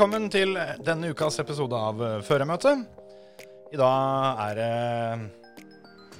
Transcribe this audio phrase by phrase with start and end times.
[0.00, 2.86] Velkommen til denne ukas episode av eh, Førermøtet.
[3.68, 4.68] I dag er det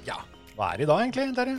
[0.05, 0.19] Ja,
[0.53, 1.55] hva er det i dag egentlig, Terje?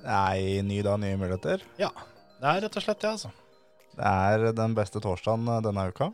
[0.00, 1.66] Nei, ny dag, nye muligheter.
[1.76, 1.90] Ja,
[2.38, 3.28] det er rett og slett det, altså.
[3.98, 6.08] Det er den beste torsdagen eh, denne uka.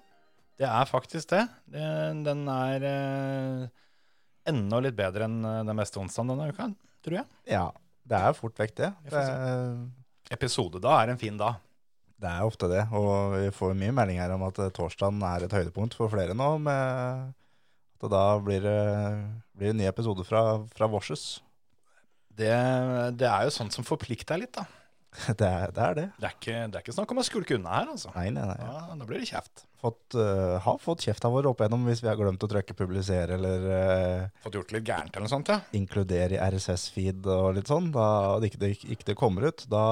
[0.58, 1.44] Det er faktisk det.
[1.70, 3.62] den er eh,
[4.50, 5.38] enda litt bedre enn
[5.70, 6.66] den beste onsdagen denne uka,
[7.06, 7.30] tror jeg.
[7.54, 7.68] Ja,
[8.02, 8.90] det er fort vekk det.
[9.06, 9.22] Det
[10.34, 11.62] Episode da er en fin dag.
[12.22, 15.56] Det er ofte det, og vi får mye meldinger om at eh, torsdagen er et
[15.56, 17.34] høydepunkt for flere nå, med
[18.04, 18.78] at da blir det,
[19.56, 20.44] blir det en ny episode fra,
[20.76, 21.42] fra Vorses.
[22.34, 22.54] Det,
[23.18, 24.66] det er jo sånt som forplikter litt, da.
[25.38, 25.82] Det er det.
[25.84, 26.04] Er det.
[26.18, 28.10] Det er, ikke, det er ikke snakk om å skulke unna her, altså.
[28.16, 28.56] Nei, nei, nei.
[28.58, 29.62] Ja, da blir det kjeft.
[29.78, 33.36] Fått, uh, har fått kjefta vår opp igjennom hvis vi har glemt å trykke publisere
[33.36, 35.60] eller uh, Fått gjort litt gærent eller noe sånt, ja.
[35.76, 37.92] inkludere i RSS-feed og litt sånn.
[37.94, 38.08] Da
[38.42, 39.84] det ikke, det ikke det kommer ut, da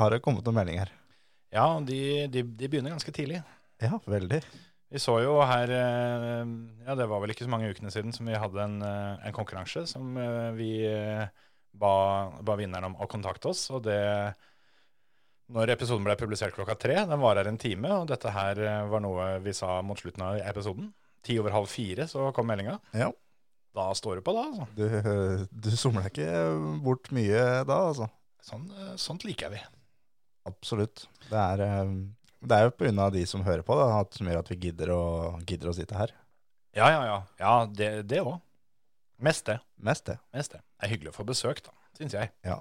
[0.00, 0.92] har det kommet noen meldinger.
[1.54, 1.98] Ja, de,
[2.34, 3.40] de, de begynner ganske tidlig.
[3.82, 4.40] Ja, veldig.
[4.94, 6.50] Vi så jo her, eh,
[6.86, 9.34] ja det var vel ikke så mange ukene siden, som vi hadde en, eh, en
[9.34, 10.70] konkurranse som eh, vi
[11.74, 11.94] ba,
[12.46, 13.64] ba vinneren om å kontakte oss.
[13.74, 13.98] Og det,
[15.54, 19.32] når episoden ble publisert klokka tre, den varer en time, og dette her var noe
[19.42, 20.92] vi sa mot slutten av episoden.
[21.24, 22.76] Ti over halv fire så kom meldinga.
[22.94, 23.10] Ja.
[23.74, 24.46] Da står det på, da.
[24.46, 24.68] altså.
[24.78, 26.28] Du, du somler ikke
[26.84, 28.10] bort mye da, altså.
[28.44, 28.68] Sånn,
[29.00, 29.58] sånt liker vi.
[30.48, 31.06] Absolutt.
[31.30, 31.94] Det er, eh,
[32.44, 35.04] det er jo av de som hører på, da, som gjør at vi gidder å,
[35.46, 36.12] gidder å sitte her.
[36.74, 37.18] Ja, ja, ja.
[37.38, 37.54] Ja,
[38.02, 38.40] det òg.
[39.24, 39.60] Mest det.
[39.76, 40.18] Mest det.
[40.34, 40.60] Mest det.
[40.60, 42.32] Det er hyggelig å få besøk, da, syns jeg.
[42.44, 42.58] Ja.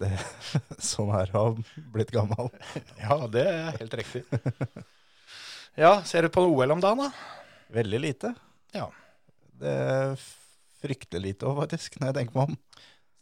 [0.00, 0.10] det
[0.92, 2.50] sånn er å ha blitt gammel.
[3.02, 4.24] Ja, det er helt riktig.
[5.74, 7.10] Ja, ser du på OL om dagen, da?
[7.74, 8.30] Veldig lite.
[8.74, 8.88] Ja.
[9.58, 10.16] Det er
[10.84, 12.58] fryktelig lite òg, faktisk, når jeg tenker meg om.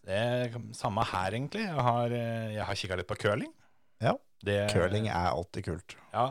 [0.02, 1.62] Det er samme her, egentlig.
[1.68, 3.52] Jeg har, eh, jeg har kikka litt på curling.
[4.02, 4.16] Ja.
[4.42, 5.94] Det, Curling er alltid kult.
[6.10, 6.24] Ja,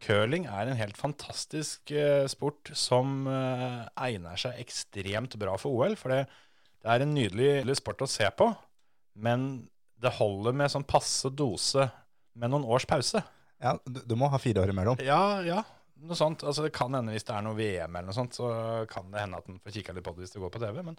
[0.00, 5.98] curling er en helt fantastisk eh, sport som eh, egner seg ekstremt bra for OL.
[6.00, 6.22] For det,
[6.80, 8.48] det er en nydelig sport å se på,
[9.20, 9.66] men
[10.02, 11.90] det holder med sånn passe dose
[12.32, 13.20] med noen års pause.
[13.62, 14.98] Ja, du, du må ha fire år imellom.
[15.04, 15.60] Ja, ja,
[16.02, 16.42] noe sånt.
[16.48, 18.48] Altså, det kan hende hvis det er noe VM eller noe sånt, så
[18.90, 20.80] kan det hende at en får kikka litt på det hvis det går på TV.
[20.88, 20.96] Men,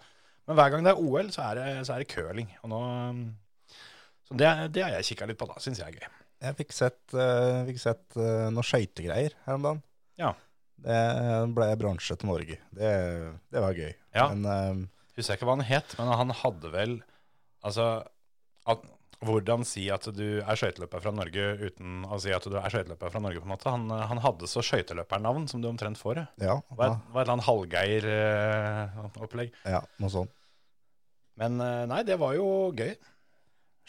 [0.48, 2.50] men hver gang det er OL, så er det, så er det curling.
[2.64, 2.82] Og nå,
[4.28, 5.60] så det, det har jeg kikka litt på, da.
[5.64, 6.20] Syns jeg er gøy.
[6.44, 9.84] Jeg fikk sett, uh, fikk sett uh, noen skøytegreier her om dagen.
[10.20, 10.34] Ja.
[10.84, 10.98] Det
[11.56, 12.58] ble bronse til Norge.
[12.76, 12.92] Det,
[13.54, 13.94] det var gøy.
[14.16, 14.28] Ja.
[14.34, 16.96] Men uh, Husker jeg ikke hva han het, men han hadde vel
[17.64, 17.84] Altså
[18.68, 18.82] at,
[19.24, 23.14] Hvordan si at du er skøyteløper fra Norge uten å si at du er skøyteløper
[23.14, 23.72] fra Norge, på en måte.
[23.74, 26.16] Han, han hadde så skøyteløpernavn som du omtrent får.
[26.24, 26.28] ja.
[26.44, 29.50] ja, Det var et, var et eller annet Hallgeir-opplegg.
[29.66, 30.32] ja, noe sånt.
[31.40, 32.48] Men eh, nei, det var jo
[32.78, 32.94] gøy.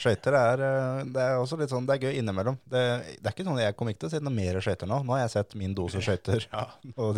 [0.01, 2.57] Skøyter er, eh, det er også litt sånn, det er gøy innimellom.
[2.65, 2.81] Det,
[3.21, 5.03] det er ikke sånn jeg kommer ikke til å se noe mer skøyter nå.
[5.07, 6.65] Nå har jeg sett min dose skøyter Ja.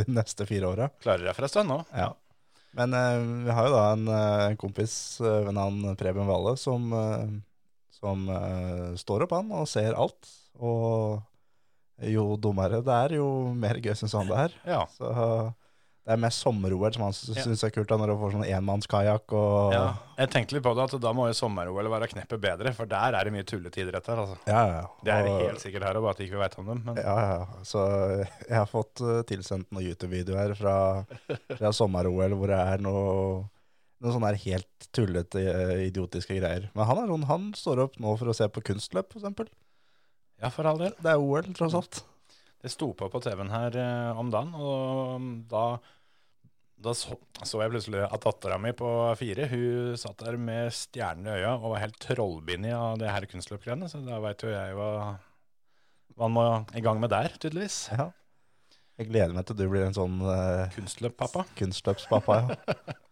[0.00, 0.86] de neste fire åra.
[1.04, 1.78] Klarer deg for en stund nå.
[1.96, 2.10] Ja.
[2.76, 4.94] Men eh, vi har jo da en eh, kompis
[5.24, 7.30] uh, ved navn Preben Valle som, eh,
[8.00, 10.28] som uh, står opp han og ser alt.
[10.60, 11.22] Og
[12.04, 14.58] jo dummere det er, jo mer gøy syns han det er.
[14.68, 14.82] Ja.
[14.96, 15.12] Så
[16.06, 17.42] det er mest sommer-OL som han Ja.
[17.66, 19.86] er kult, da, når du får sånn enmannskajakk og ja.
[20.20, 23.16] Jeg tenkte litt på det, at da må jo sommer-OL være kneppet bedre, for der
[23.18, 24.20] er det mye tulletidretter.
[24.22, 24.36] Altså.
[24.46, 24.84] Ja, ja, ja.
[25.02, 26.82] Det er Og- helt sikkert her òg, bare at ikke vi veit om dem.
[26.86, 27.46] Men Ja, ja.
[27.66, 27.82] Så
[28.48, 30.76] jeg har fått uh, tilsendt noen YouTube-videoer fra,
[31.58, 33.48] fra sommer-OL hvor det er noe,
[34.04, 36.68] noe sånne helt tullete, eh, idiotiske greier.
[36.76, 39.48] Men han, er sånn, han står opp nå for å se på kunstløp, eksempel.
[40.42, 40.96] ja, for all del.
[41.00, 42.02] Det er OL, tross alt.
[42.62, 45.78] Det sto på på TV-en her eh, om dagen, og um, da,
[46.82, 48.88] da så, så jeg plutselig at dattera mi på
[49.20, 53.28] fire hun satt der med stjernene i øya og var helt trollbindig av det her
[53.30, 53.88] kunstløpgreiene.
[53.92, 54.90] Så da veit jo jeg hva,
[56.16, 56.46] hva han må
[56.76, 57.86] i gang med der, tydeligvis.
[57.94, 58.10] Ja.
[58.96, 61.44] Jeg gleder meg til du blir en sånn eh, Kunstløppappa.
[61.58, 62.94] kunstløpspappa, ja.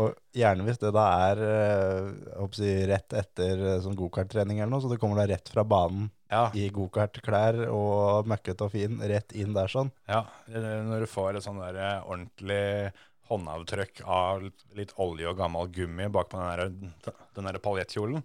[0.00, 4.82] Og gjerne hvis det da er eh, si, rett etter eh, sånn gokarttrening eller noe,
[4.84, 9.34] så det kommer da rett fra banen Ja, i gokartklær og møkkete og fin, rett
[9.36, 9.90] inn der sånn.
[10.08, 12.62] ja, når du får et sånn der eh, ordentlig
[13.30, 14.46] håndavtrykk av
[14.78, 18.24] litt olje og gammel gummi bakpå den der, den der paljettkjolen.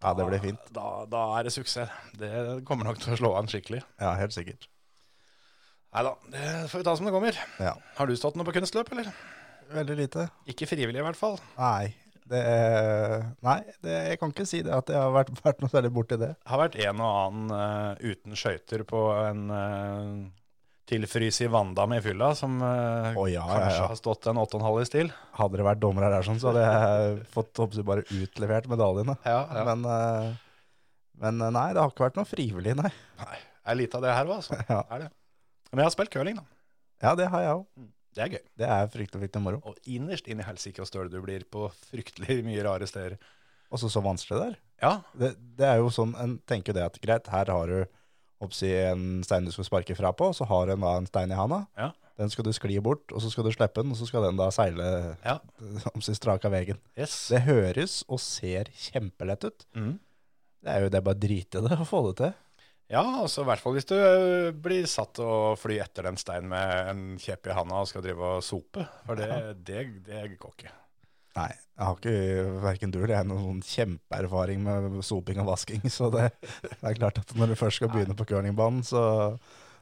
[0.00, 0.68] Ja, det blir fint.
[0.72, 1.90] Da, da er det suksess.
[2.16, 2.30] Det
[2.68, 3.82] kommer nok til å slå an skikkelig.
[4.00, 4.68] Ja, helt sikkert.
[5.90, 7.36] Nei da, det får vi ta som det kommer.
[7.58, 7.74] Ja.
[7.98, 9.10] Har du stått noe på kunstløp, eller?
[9.70, 10.26] Veldig lite.
[10.50, 11.38] Ikke frivillig, i hvert fall.
[11.58, 11.92] Nei,
[12.30, 12.42] det,
[13.46, 16.18] nei det, jeg kan ikke si det at jeg har vært, vært noe særlig borti
[16.20, 16.34] det.
[16.34, 20.28] Det har vært en og annen uh, uten skøyter på en uh,
[20.90, 23.88] tilfryse i vanndam i fylla, som uh, oh, ja, ja, kanskje ja.
[23.92, 25.12] har stått en 8,5 i stil.
[25.38, 29.16] Hadde det vært dommere der, sånn, så hadde jeg fått bare utlevert medaljene.
[29.26, 30.48] Ja, Men, uh,
[31.20, 32.90] men eh, nei, det har ikke vært noe frivillig, nei.
[33.20, 34.58] Nei, det er lite av det her òg, altså.
[34.72, 34.82] Ja.
[34.96, 35.08] Er.
[35.70, 36.46] Men jeg har spilt curling, da.
[37.04, 37.66] Ja, det har jeg òg.
[38.16, 38.42] Det er gøy.
[38.58, 39.60] Det er fryktelig, fryktelig moro.
[39.70, 43.16] Og innerst inn i helsike og støl du blir på fryktelig mye rare steder.
[43.70, 44.58] Og så så vanskelig det er.
[44.82, 45.28] Ja, Det,
[45.60, 47.84] det er jo sånn, en tenker det at greit, her har du
[48.42, 51.06] oppsi en stein du skal sparke fra på, og så har du en, da, en
[51.06, 51.66] stein i handa.
[51.78, 51.90] Ja.
[52.20, 54.36] Den skal du skli bort, og så skal du slippe den, og så skal den
[54.40, 54.88] da seile
[55.24, 55.38] Ja.
[55.94, 56.80] oppsi strak av veien.
[56.98, 57.28] yes.
[57.30, 59.66] Det høres og ser kjempelett ut.
[59.76, 59.94] Mm.
[60.64, 62.34] Det er jo det bare drite i det å få det til.
[62.90, 63.96] Ja, altså i hvert fall hvis du
[64.58, 68.02] blir satt til å fly etter den steinen med en kjepp i handa og skal
[68.02, 68.82] drive og sope.
[69.06, 69.30] For det,
[69.62, 70.72] det, det går ikke.
[71.38, 76.10] Nei, jeg har ikke hverken du eller jeg noen kjempeerfaring med soping og vasking, så
[76.10, 79.04] det, det er klart at når du først skal begynne på curlingbanen, så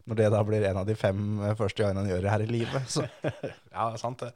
[0.09, 2.53] når det da blir en av de fem første gangene han gjør det her i
[2.53, 3.09] livet, så
[3.75, 4.35] Ja, sant det.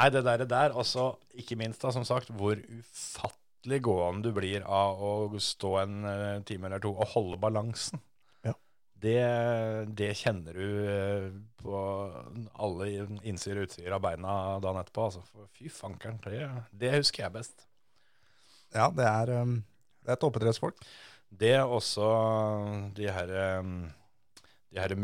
[0.00, 3.41] Nei, det der, der, og så ikke minst da, som sagt, hvor ufattelig
[3.82, 8.02] gående du blir av å stå en eh, time eller to og holde balansen.
[8.42, 8.54] Ja.
[9.02, 9.18] Det,
[9.98, 11.28] det kjenner du eh,
[11.62, 11.84] på
[12.54, 12.90] alle
[13.22, 15.08] innsider og utsider av beina dagen etterpå.
[15.08, 15.46] Altså.
[15.54, 16.42] Fy fankeren, det,
[16.74, 17.66] det husker jeg best.
[18.74, 19.58] ja, det er, um,
[20.02, 20.82] det er toppidrettsfolk.
[21.32, 22.06] Det er også
[22.96, 23.30] de her,
[23.60, 23.90] um,
[24.72, 24.96] de her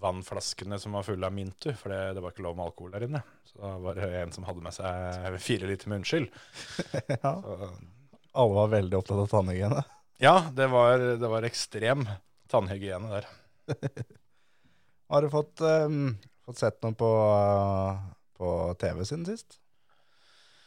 [0.00, 3.04] munnskylvannflaskene som var fulle av Mintu, for det, det var ikke lov med alkohol der
[3.06, 3.22] inne.
[3.44, 6.28] Så da var det en som hadde med seg fire liter munnskyld.
[7.22, 7.34] Ja.
[7.42, 7.70] Så,
[8.32, 9.82] Alle var veldig opptatt av tannhygiene.
[10.22, 12.04] ja, det var, det var ekstrem
[12.50, 13.26] tannhygiene der.
[15.10, 17.08] Har du fått, um, fått sett noe på,
[18.38, 19.58] på TV siden sist?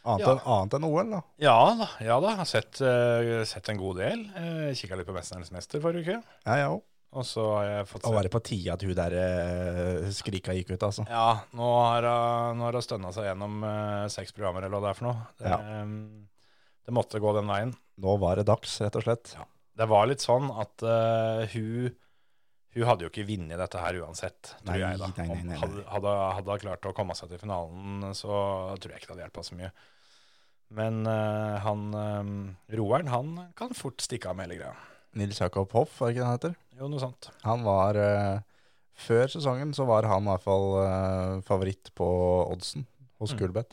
[0.04, 0.32] Annet, Ja.
[0.34, 1.22] enn, annet enn OL, da.
[1.40, 2.34] Ja da, ja da.
[2.42, 4.26] Har sett, uh, sett en god del.
[4.36, 6.18] Uh, Kikka litt på 'Mesternes mester' forrige uke.
[6.44, 6.74] Ja, jeg ja.
[7.14, 10.54] Og så har jeg fått Da var det på tide at hun der eh, skrika
[10.56, 11.04] gikk ut, altså.
[11.08, 14.82] Ja, nå har hun- nå har hun stønna seg gjennom eh, seks programmer, eller hva
[14.82, 15.26] det er for noe.
[15.38, 15.82] Det, Ja.
[15.82, 16.26] um,
[16.84, 17.74] det måtte gå den veien.
[18.02, 19.36] Nå var det dags, rett og slett.
[19.76, 21.94] Det var litt sånn at uh, hun
[22.74, 24.98] hun hadde jo ikke vunnet dette her uansett, tror Nei, jeg.
[24.98, 25.06] da.
[25.16, 29.14] nei, nei, hadde hun klart å komme seg til finalen, så tror jeg ikke det
[29.14, 29.70] hadde hjulpet så mye.
[30.74, 32.32] Men uh, han um,
[32.74, 34.74] roeren, han kan fort stikke av med hele greia.
[35.14, 36.56] Nils Jakob Hoff, var det ikke det han heter?
[36.84, 37.30] Jo, noe sånt.
[37.46, 38.42] Han var eh,
[38.94, 42.06] Før sesongen så var han i hvert fall eh, favoritt på
[42.52, 42.84] oddsen
[43.18, 43.38] hos Mm.
[43.40, 43.72] Gullbet.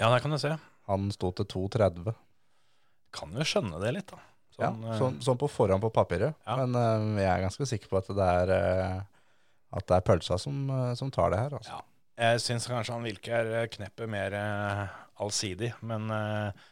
[0.00, 0.50] Ja, det kan jeg se.
[0.90, 2.10] Han sto til 2,30.
[3.14, 4.18] Kan jo skjønne det litt, da.
[4.52, 6.34] Sånn, ja, sånn, sånn på forhånd på papiret.
[6.44, 6.56] Ja.
[6.60, 10.36] Men uh, jeg er ganske sikker på at det er, uh, at det er pølsa
[10.42, 11.54] som, uh, som tar det her.
[11.60, 11.78] Altså.
[11.78, 11.84] Ja.
[12.22, 14.82] Jeg syns kanskje han virker er kneppet mer eh,
[15.24, 16.66] allsidig, men eh,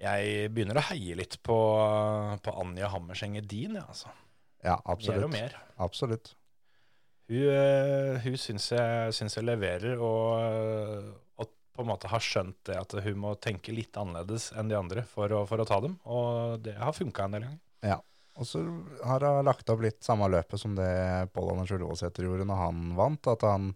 [0.00, 1.56] jeg begynner å heie litt på,
[2.46, 4.12] på Anja Hammerseng Edin, ja, altså.
[4.64, 5.54] Ja, Mer og mer.
[5.78, 6.34] absolutt.
[7.28, 12.56] Hun, eh, hun syns jeg, syns jeg leverer, og, og på en måte har skjønt
[12.66, 15.78] det at hun må tenke litt annerledes enn de andre for å, for å ta
[15.84, 17.64] dem, og det har funka en del ganger.
[18.38, 18.60] Og så
[19.02, 20.86] har hun lagt opp litt samme løpet som det
[21.34, 23.26] Pål Anders Ullevålsæter gjorde når han vant.
[23.32, 23.72] At han,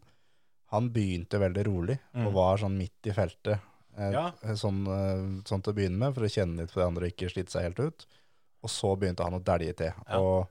[0.71, 2.33] han begynte veldig rolig og Mm.
[2.37, 3.59] var sånn midt i feltet.
[3.99, 4.29] Eh, Ja.
[4.55, 7.11] sånn, eh, sånn til å begynne med, for å kjenne litt på de andre og
[7.11, 8.07] ikke slite seg helt ut.
[8.63, 9.93] Og så begynte han å dælje til.
[10.07, 10.21] Ja.
[10.21, 10.47] Og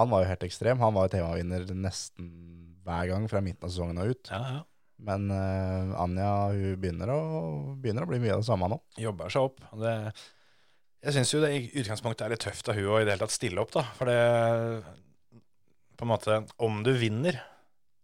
[0.00, 0.80] han var jo helt ekstrem.
[0.82, 2.28] Han var jo temavinner nesten
[2.86, 4.32] hver gang fra midten av sesongen og ut.
[4.32, 4.66] Ja, ja.
[5.00, 7.20] Men uh, Anja hun begynner å,
[7.80, 8.80] begynner å bli mye av det samme nå.
[9.00, 9.62] Jobber seg opp.
[9.80, 9.94] Det,
[11.00, 13.24] jeg syns jo det i utgangspunktet er litt tøft av hun å i det hele
[13.24, 13.86] tatt stille opp, da.
[13.96, 14.18] For det
[15.96, 17.40] På en måte Om du vinner,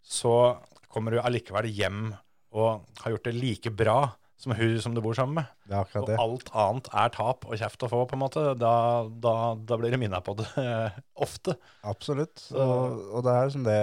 [0.01, 0.57] så
[0.93, 2.15] kommer du allikevel hjem
[2.57, 3.99] og har gjort det like bra
[4.37, 5.53] som hun som du bor sammen med.
[5.65, 8.43] Det er akkurat Og alt annet er tap og kjeft å få, på en måte.
[8.61, 8.75] Da,
[9.09, 10.49] da, da blir det minna på det
[11.27, 11.57] ofte.
[11.89, 12.45] Absolutt.
[12.53, 13.79] Og, og det er som det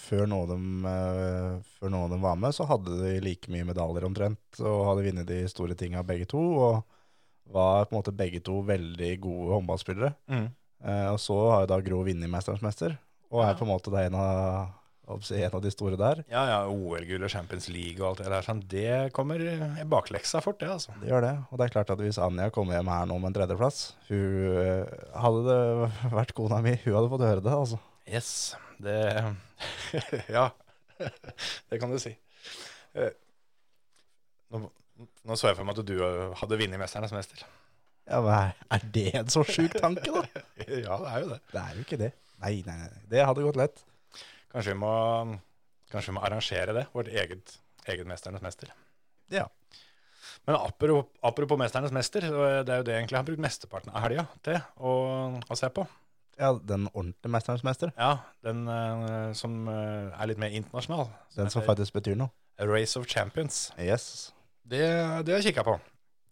[0.00, 4.08] før av dem, eh, før av dem var med, så hadde de like mye medaljer
[4.08, 6.82] omtrent, og hadde vunnet de store tinga begge to, og
[7.54, 10.14] var på en måte begge to veldig gode håndballspillere.
[10.32, 10.46] Mm.
[11.12, 12.96] og så har jo da Gro vunnet Mesterens mester,
[13.30, 14.72] og er på en måte da en av,
[15.08, 16.22] en av de store der.
[16.32, 20.40] Ja, ja, OL-gull og Champions League og alt det der, sånn, det kommer i bakleksa
[20.44, 20.94] fort, det, altså.
[21.02, 21.32] Det gjør det.
[21.50, 24.22] Og det er klart at hvis Anja kommer hjem her nå med en tredjeplass, hun,
[24.62, 25.58] eh, hadde det
[26.18, 27.80] vært kona mi, hun hadde fått høre det, altså.
[28.08, 28.30] Yes,
[28.84, 28.96] det
[30.36, 30.48] Ja,
[31.70, 32.14] det kan du si.
[32.94, 33.12] Eh,
[34.54, 34.68] Nå,
[35.26, 35.96] nå så jeg for meg at du
[36.38, 37.40] hadde vunnet 'Mesternes mester'.
[38.06, 40.22] Ja, men er det en så sjuk tanke, da?
[40.68, 41.38] ja, det er jo det.
[41.50, 42.10] Det er jo ikke det.
[42.44, 43.02] Nei, nei, nei.
[43.10, 43.82] Det hadde gått lett.
[44.54, 44.94] Kanskje vi må,
[45.90, 47.56] kanskje vi må arrangere det, vårt eget,
[47.90, 48.70] eget Mesternes mester.
[49.34, 49.48] Ja.
[50.46, 54.04] Men apropos, apropos Mesternes mester, det er jo det egentlig jeg har brukt mesteparten av
[54.04, 54.92] helga til å,
[55.42, 55.86] å se på.
[56.38, 57.90] ja, den ordentlige Mesternes mester.
[57.98, 58.12] Ja,
[58.46, 61.10] den uh, som uh, er litt mer internasjonal.
[61.34, 62.30] Den som faktisk betyr noe.
[62.58, 63.72] A Race of Champions.
[63.78, 64.32] Yes,
[64.62, 64.84] Det,
[65.26, 65.78] det har jeg kikka på.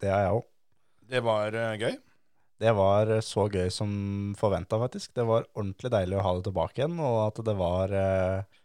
[0.01, 0.47] det har jeg òg.
[1.11, 1.99] Det var uh, gøy.
[2.63, 3.93] Det var så gøy som
[4.39, 5.11] forventa, faktisk.
[5.17, 8.61] Det var ordentlig deilig å ha det tilbake igjen, og at det var eh,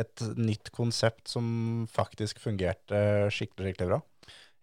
[0.00, 1.46] et nytt konsept som
[1.92, 4.00] faktisk fungerte skikkelig, skikkelig bra.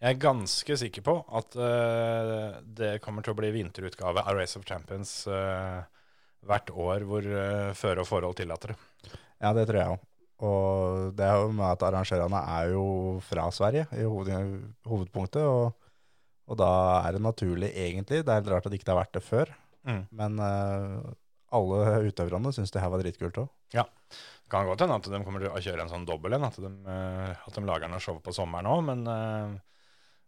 [0.01, 4.57] Jeg er ganske sikker på at uh, det kommer til å bli vinterutgave av Race
[4.57, 5.83] of Champions uh,
[6.49, 8.79] hvert år hvor uh, føre og forhold tillater det.
[9.37, 10.07] Ja, det tror jeg òg.
[10.41, 12.85] Og det er jo med at arrangørene er jo
[13.27, 14.57] fra Sverige i hoved,
[14.89, 15.77] hovedpunktet, og,
[16.51, 16.69] og da
[17.07, 18.21] er det naturlig, egentlig.
[18.25, 20.03] Det er helt rart at det ikke har vært det før, Mm.
[20.13, 21.07] men uh,
[21.57, 23.47] alle utøverne syns det her var dritkult òg.
[24.51, 26.69] Kan godt hende at de kommer til å kjøre en sånn dobbel en, at, de,
[26.91, 29.55] eh, at de lager noe show på sommeren òg, men uh,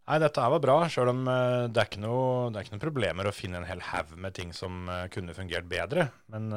[0.08, 2.82] Nei, dette her var bra, sjøl om det er ikke noe, det er ikke noe
[2.82, 6.10] problemer å finne en hel haug med ting som kunne fungert bedre.
[6.28, 6.50] Men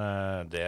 [0.52, 0.66] det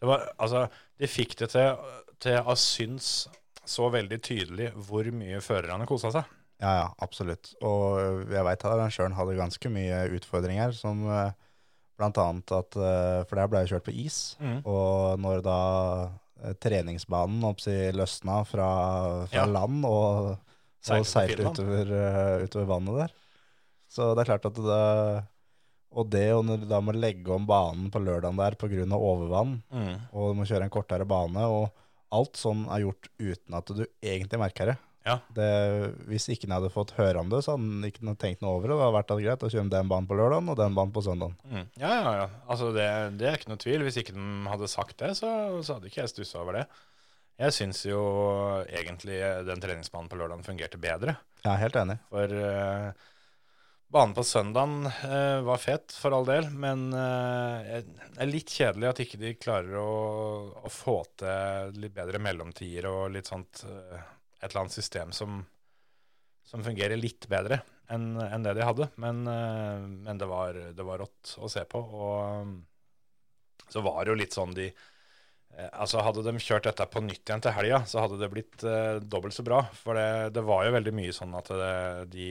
[0.00, 0.62] Det var Altså,
[0.96, 1.76] de fikk det til,
[2.24, 3.28] til å synes
[3.68, 6.24] så veldig tydelig hvor mye førerne kosa seg.
[6.60, 7.54] Ja, ja, absolutt.
[7.64, 11.30] Og jeg veit at arrangøren hadde ganske mye utfordringer, som eh,
[12.00, 14.60] blant annet at eh, For der ble jo kjørt på is, Mm.
[14.68, 15.58] og når da
[16.44, 18.68] eh, treningsbanen oppsi løsna fra,
[19.26, 19.46] fra Ja.
[19.48, 20.36] land og,
[20.84, 23.12] så og seilte utover, eh, utover vannet der.
[23.90, 25.26] Så det er klart at det
[25.92, 28.84] Og det å da må legge om banen på lørdagen der pga.
[28.94, 29.96] overvann, Mm.
[30.12, 31.72] og du må kjøre en kortere bane, og
[32.12, 34.78] alt sånn er gjort uten at du egentlig merker det.
[35.06, 35.16] Ja.
[35.32, 35.48] Det,
[36.10, 38.68] hvis ikke han hadde fått høre om det, så hadde han ikke tenkt noe over
[38.68, 38.76] det.
[38.76, 41.38] Det hadde vært greit å kjøre den banen på lørdagen og den banen på søndagen.
[41.48, 41.66] Mm.
[41.80, 42.26] Ja, ja, ja.
[42.52, 42.88] Altså, det,
[43.20, 43.86] det er ikke noe tvil.
[43.86, 45.30] Hvis ikke de hadde sagt det, så,
[45.64, 46.66] så hadde ikke jeg stussa over det.
[47.40, 48.02] Jeg syns jo
[48.68, 51.16] egentlig den treningsbanen på lørdagen fungerte bedre.
[51.40, 51.96] Jeg er helt enig.
[52.12, 53.08] For uh,
[53.96, 56.52] banen på søndagen uh, var fett, for all del.
[56.52, 57.80] Men det
[58.20, 59.90] er litt kjedelig at ikke de klarer å,
[60.60, 63.64] å få til litt bedre mellomtider og litt sånt
[64.40, 65.42] Et eller annet system som,
[66.48, 68.88] som fungerer litt bedre enn en det de hadde.
[69.02, 71.80] Men, eh, men det, var, det var rått å se på.
[71.80, 77.02] Og så var det jo litt sånn de eh, Altså Hadde de kjørt dette på
[77.04, 79.64] nytt igjen til helga, så hadde det blitt eh, dobbelt så bra.
[79.82, 81.74] For det, det var jo veldig mye sånn at det,
[82.14, 82.28] de,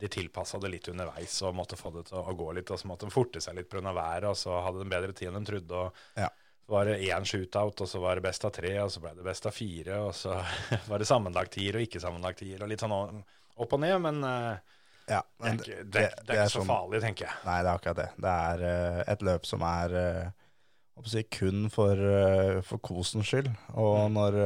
[0.00, 2.70] de tilpassa det litt underveis og måtte få det til å gå litt.
[2.70, 3.90] Og så måtte de forte seg litt pga.
[3.90, 5.82] været, og så hadde de bedre tid enn de trodde.
[5.86, 6.30] og Ja.
[6.70, 9.10] Så var det én shootout, og så var det best av tre, og så ble
[9.18, 9.96] det best av fire.
[10.06, 10.36] Og så
[10.90, 13.96] var det sammenlagt tier og ikke sammenlagt tier, og litt sånn opp og ned.
[14.04, 14.76] Men eh,
[15.10, 17.34] Ja, det er men ikke, det, det er ikke så sånn- farlig, tenker jeg.
[17.48, 18.06] Nei, det er akkurat det.
[18.22, 23.50] Det er uh, et løp som er uh, si, kun for, uh, for kosens skyld.
[23.74, 24.14] Og Mm.
[24.20, 24.40] når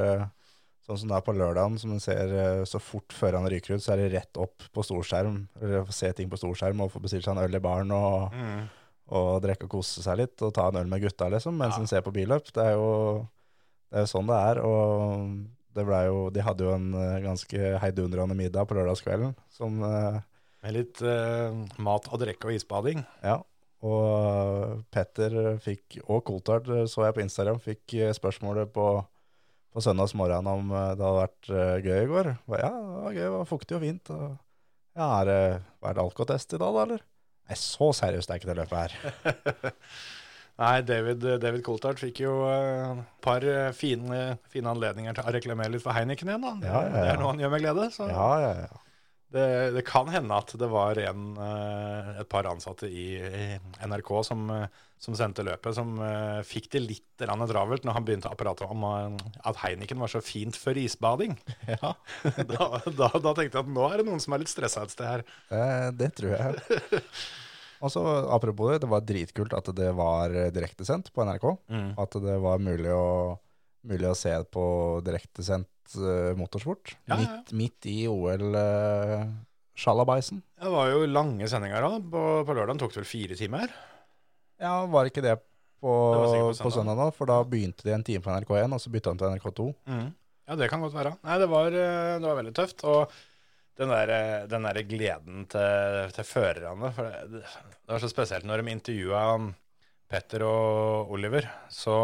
[0.85, 2.29] Sånn som det er på lørdagen, som en ser
[2.69, 5.39] så fort før han ryker ut, så er det rett opp på storskjerm.
[5.57, 8.35] Eller få se ting på storskjerm og få bestilt seg en øl i baren og,
[8.37, 8.67] Mm.
[9.13, 10.37] Og drikke og kose seg litt.
[10.43, 11.83] Og ta en øl med gutta, liksom, mens Ja.
[11.83, 12.53] en ser på billøp.
[12.53, 13.27] Det er jo
[13.95, 14.61] det er jo sånn det er.
[14.67, 19.83] Og det ble jo, de hadde jo en eh, ganske heidundrende middag på lørdagskvelden som
[19.87, 20.21] eh,
[20.65, 23.03] Med litt uh, mat og drikke og isbading.
[23.21, 23.43] Ja,
[23.85, 28.87] og Petter fikk, og Koltard så jeg på Instagram, fikk spørsmålet på,
[29.77, 31.51] på søndagsmorgen om det hadde vært
[31.85, 32.31] gøy i går.
[32.57, 34.09] Ja, det var gøy, det var fuktig og fint.
[34.17, 34.39] Og,
[34.97, 35.39] ja, er det,
[35.85, 37.05] det alkotest i dag da, eller?
[37.45, 39.73] Nei, så seriøst er ikke det løpet her.
[40.63, 45.75] Nei, David, David Coulthard fikk jo et par eh, fine, fine anledninger til å reklamere
[45.75, 46.47] litt for Heineken igjen.
[46.47, 46.53] Da.
[46.63, 46.95] Det, Ja, ja, ja.
[46.95, 47.89] det er noe han gjør med glede.
[47.97, 48.81] Så Ja, ja, ja.
[49.35, 53.07] Det, det kan hende at det var en, eh, et par ansatte i,
[53.83, 58.31] NRK som, eh, som sendte løpet, som eh, fikk det litt travelt når han begynte
[58.31, 61.37] å prate om at Heineken var så fint før isbading.
[61.75, 61.95] ja.
[62.55, 64.95] da, da, da tenkte jeg at nå er det noen som er litt stressa et
[64.95, 65.27] sted her.
[65.51, 67.03] Eh, det tror jeg.
[67.85, 68.01] Og så
[68.33, 71.51] apropos det, det var dritkult at det var direktesendt på NRK.
[72.01, 73.35] At det var mulig å,
[73.89, 74.65] mulig å se på
[75.07, 76.95] direktesendt uh, motorsport.
[77.05, 77.25] Ja, ja, ja.
[77.25, 79.25] Midt, midt i OL uh,
[79.77, 80.43] Sjalabaisen.
[80.61, 81.99] Det var jo lange sendinger da.
[81.99, 83.75] På, på lørdagen tok det vel fire timer.
[84.63, 85.37] Ja, var ikke det
[85.85, 86.63] på, Det på, søndag.
[86.63, 87.01] på søndag.
[87.01, 87.09] da?
[87.15, 89.67] For da begynte de en time på NRK1, og så bytta de til NRK2.
[90.45, 91.15] Ja, det kan godt være.
[91.25, 92.85] Nei, det var, eh, det var veldig tøft.
[92.89, 93.13] Og
[93.81, 98.47] den der, eh, den der gleden til, til førerne For det, det var så spesielt
[98.47, 99.23] når de intervjua
[100.09, 101.97] Petter og Oliver, så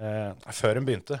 [0.00, 1.20] eh, Før hun begynte,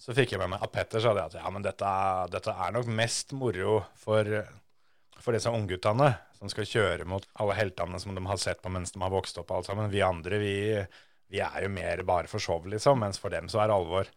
[0.00, 1.90] så fikk jeg med meg at Petter sa det at ja, men dette,
[2.32, 4.28] dette er nok mest moro for,
[5.20, 8.94] for disse ungguttene som skal kjøre mot alle heltene som de har sett på mens
[8.94, 9.50] de har vokst opp.
[9.52, 9.90] alt sammen.
[9.92, 10.54] Vi andre vi,
[11.28, 14.08] vi er jo mer bare for show, liksom, mens for dem så er det alvor.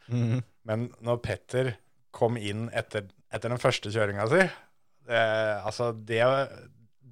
[0.63, 1.73] Men når Petter
[2.15, 4.45] kom inn etter, etter den første kjøringa si,
[5.03, 5.19] det,
[5.67, 6.21] altså det,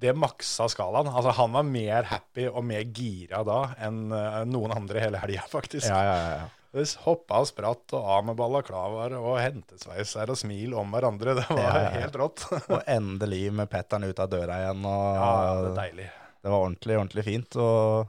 [0.00, 1.10] det maksa skalaen.
[1.12, 5.44] Altså Han var mer happy og mer gira da enn eh, noen andre hele helga,
[5.52, 5.90] faktisk.
[5.92, 6.50] Ja, ja, ja.
[6.72, 11.34] Vi hoppa og spratt og av med balaklavaer og hentesveiser og smil om hverandre.
[11.36, 12.46] Det var Ja, helt rått.
[12.72, 14.86] Og endelig med Petteren ut av døra igjen.
[14.88, 16.06] Og Ja, det var deilig.
[16.40, 17.58] det var ordentlig, ordentlig fint.
[17.60, 18.08] Og,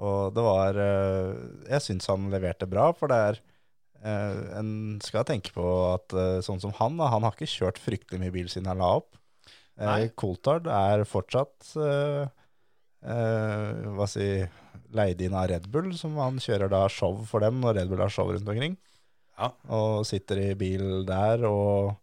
[0.00, 1.34] og det var eh,
[1.74, 3.40] Jeg syns han leverte bra, for det er
[4.00, 4.72] eh, En
[5.04, 8.48] skal tenke på at eh, sånn som han, han har ikke kjørt fryktelig mye bil
[8.48, 9.12] siden han la opp.
[9.82, 10.06] Nei.
[10.16, 11.74] Coulthard er fortsatt
[13.02, 14.26] hva si
[14.94, 18.02] leid inn av Red Bull, som han kjører da show for dem når Red Bull
[18.04, 18.76] har show rundt omkring.
[19.38, 19.48] Ja.
[19.72, 21.94] Og sitter i bil der, og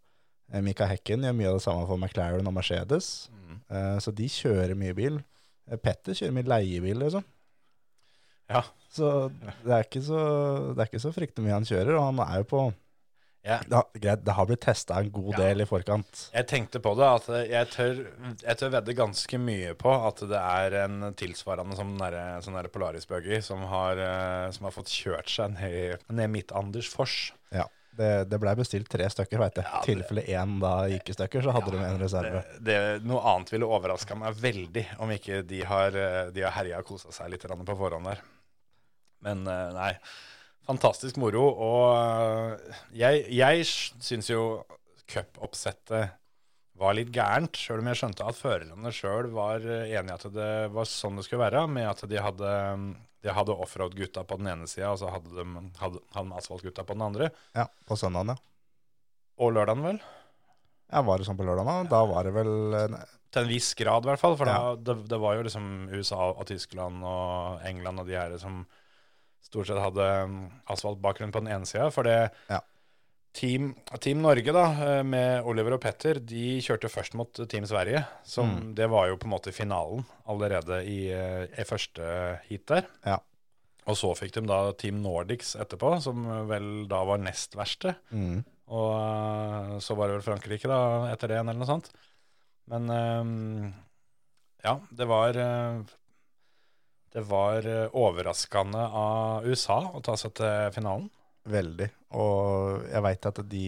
[0.51, 3.29] eh, Mika Hekken gjør mye av det samme for McLaren og Mercedes.
[3.31, 3.59] Mm.
[3.69, 5.21] Eh, Så de kjører mye bil.
[5.69, 7.23] Eh, Petter kjører mye leiebil, liksom.
[8.49, 8.63] Ja.
[8.89, 9.29] Så
[9.61, 10.21] det er så,
[10.73, 12.63] det er ikke så fryktelig mye han kjører, og han er jo på
[13.49, 13.57] Ja.
[13.65, 13.75] det
[14.05, 15.41] har, det har blitt testa en god Ja.
[15.47, 16.21] del i forkant.
[16.35, 18.03] Jeg tenkte på det, at jeg tør,
[18.43, 22.69] jeg tør vedde ganske mye på at det er en tilsvarende som den sånn der
[22.73, 27.33] Polaris Buggy som har, eh, som har fått kjørt seg ned, ned midt Anders Fors.
[27.51, 27.65] Ja.
[27.99, 29.65] Det, det blei bestilt tre stykker, veit jeg.
[29.67, 32.43] Ja, tilfelle én da gikk i stykker, så hadde de en reserve.
[32.55, 32.77] Det, det,
[33.09, 36.87] noe annet ville overraska meg veldig om ikke de har, eh, de har herja og
[36.93, 38.21] kosa seg litt på forhånd der.
[39.25, 39.89] Men eh, nei,
[40.69, 41.47] fantastisk moro.
[41.49, 44.45] Og eh, jeg, jeg syns jo
[45.09, 46.15] cupoppsettet
[46.79, 50.25] var litt gærent, sjøl om jeg skjønte at førerne sjøl var enige enig i at
[50.31, 52.51] det var sånn det skulle være, med at de hadde,
[53.25, 55.43] de hadde offroad-gutta på den ene sida, og så hadde de,
[55.81, 57.27] hadde, hadde de asfalt-gutta på den andre.
[57.57, 58.39] Ja, på søndagen, ja.
[59.43, 59.99] Og lørdagen, vel?
[60.93, 61.03] ja.
[61.05, 61.67] Var det sånn på lørdagen?
[61.89, 61.91] da?
[61.97, 62.95] Da var det vel eh,
[63.29, 64.39] Til en viss grad, i hvert fall.
[64.39, 64.55] For Ja.
[64.71, 68.63] da, det, det var jo liksom USA og Tyskland og England og de her som
[69.41, 71.89] stort sett hadde um, asfaltbakgrunn på den ene sida.
[71.91, 72.59] For det Ja.
[73.33, 74.65] team, team Norge, da,
[74.99, 78.05] eh, med Oliver og Petter, de kjørte først mot Team Sverige.
[78.23, 78.75] Som Mm.
[78.75, 82.85] Det var jo på en måte finalen allerede i, eh, i første heat der.
[83.05, 83.19] Ja.
[83.87, 87.95] Og så fikk de da Team Nordics etterpå, som vel da var nest verste.
[88.11, 88.43] mm.
[88.69, 91.89] Og eh, så var det vel Frankrike da, etter det igjen, eller noe sånt.
[92.69, 93.73] Men um,
[94.63, 95.79] ja, det var eh,
[97.13, 101.09] Det var eh, overraskende av USA å ta seg til finalen.
[101.49, 101.87] Veldig.
[102.19, 103.65] Og jeg veit at de,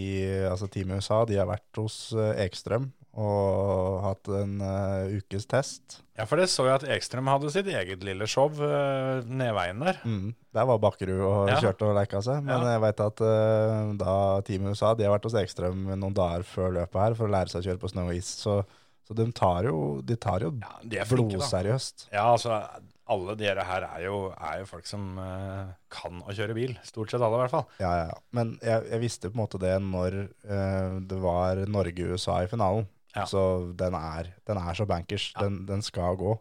[0.52, 5.98] altså Team USA, de har vært hos eh, Ekstrøm og hatt en uh, ukes test.
[6.16, 10.00] Ja, for det så jeg at Ekstrøm hadde sitt eget lille show uh, nedveien der.
[10.08, 10.30] Mm.
[10.56, 11.58] Der var Bakkerud og Ja.
[11.60, 12.40] kjørte og leika seg.
[12.46, 12.78] Men Ja.
[12.78, 14.14] jeg veit at uh, da
[14.48, 17.52] Team USA de har vært hos Ekstrøm noen dager før løpet her for å lære
[17.52, 18.32] seg å kjøre på snow og is.
[18.46, 18.62] Så,
[19.04, 20.72] så de tar jo, de tar jo Ja,
[21.04, 22.08] er blodseriøst.
[22.16, 22.62] Ja, altså,
[23.12, 26.74] alle de her er jo, er jo folk som uh, kan å kjøre bil.
[26.88, 27.68] Stort sett alle, i hvert fall.
[27.82, 28.18] Ja, ja, ja.
[28.38, 32.88] Men jeg, jeg visste på en måte det når uh, det var Norge-USA i finalen.
[33.16, 33.26] Ja.
[33.28, 33.42] Så
[33.78, 35.32] den er, den er så bankers.
[35.36, 35.46] Ja.
[35.46, 36.38] Den, den skal gå.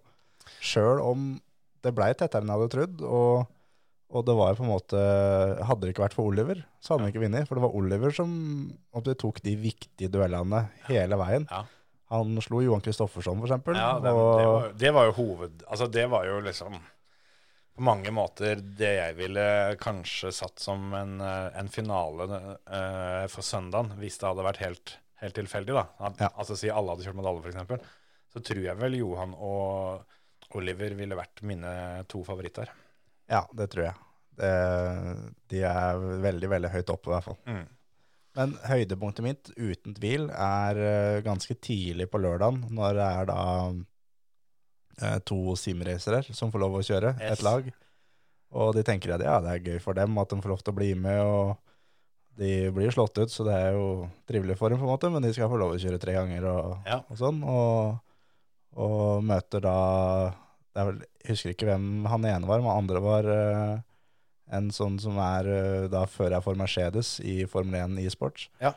[0.62, 1.32] Sjøl om
[1.84, 3.02] det blei tettere enn jeg hadde trodd.
[3.06, 3.50] Og,
[4.10, 5.02] og det var på en måte
[5.66, 7.48] Hadde det ikke vært for Oliver, så hadde han ikke vunnet.
[7.48, 8.32] For det var Oliver som
[9.10, 11.50] tok de viktige duellene hele veien.
[11.50, 11.64] Ja.
[12.10, 13.76] Han slo Johan Kristoffersson, eksempel.
[13.78, 15.62] Ja, det, og, det, var, det var jo hoved...
[15.68, 16.80] Altså, det var jo liksom
[17.76, 19.44] på mange måter det jeg ville
[19.80, 24.94] kanskje satt som en, eh, en finale uh, for søndagen, hvis det hadde vært helt,
[25.22, 25.76] helt tilfeldig.
[25.78, 25.86] da.
[26.10, 26.32] At, Ja.
[26.34, 27.96] Altså si alle hadde kjørt medalje, f.eks.
[28.34, 31.72] Så tror jeg vel Johan og Oliver ville vært mine
[32.10, 32.70] to favoritter.
[33.30, 33.94] ja, det tror jeg.
[34.40, 34.54] Det,
[35.52, 37.38] de er veldig, veldig høyt oppe, i hvert fall.
[37.46, 37.64] Mm.
[38.38, 43.40] Men høydepunktet mitt, uten tvil, er eh, ganske tidlig på lørdagen, når det er da
[45.02, 47.38] eh, to simracere som får lov å kjøre Yes.
[47.38, 47.70] et lag.
[48.50, 50.72] Og de tenker at ja, det er gøy for dem at de får lov til
[50.74, 51.56] å bli med, og
[52.40, 55.22] de blir slått ut, så det er jo trivelig for dem på en måte, men
[55.26, 57.00] de skal få lov til å kjøre tre ganger og, Ja.
[57.10, 57.42] og sånn.
[57.44, 57.98] Og,
[58.80, 59.76] og møter da
[60.78, 63.78] Jeg husker ikke hvem han ene var, men andre var eh,
[64.52, 65.46] en sånn som er
[65.92, 68.48] da før jeg får Mercedes i Formel 1 e-sports.
[68.62, 68.72] Ja.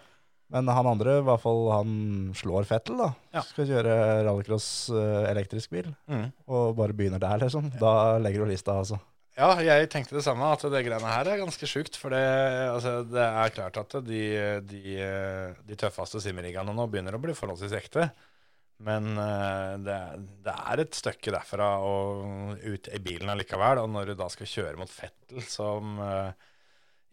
[0.54, 1.94] Men han andre, i hvert fall han
[2.38, 3.08] slår Fettel, da.
[3.34, 3.42] Ja.
[3.48, 3.96] Skal kjøre
[4.28, 6.28] rallycross eh, elektrisk bil, Mm.
[6.48, 7.72] og bare begynner der, liksom.
[7.82, 9.00] Da legger du lista, altså.
[9.34, 11.96] Ja, jeg tenkte det samme, at det greiene her er ganske sjukt.
[11.98, 12.22] For det,
[12.70, 14.22] altså, det er klart at de,
[14.62, 14.84] de,
[15.66, 18.12] de tøffeste simriggene nå begynner å bli forholdsvis ekte.
[18.84, 20.00] Men eh, det,
[20.44, 23.84] det er et stykke derfra og ut i bilen allikevel.
[23.84, 26.50] Og når du da skal kjøre mot Fettel, som eh,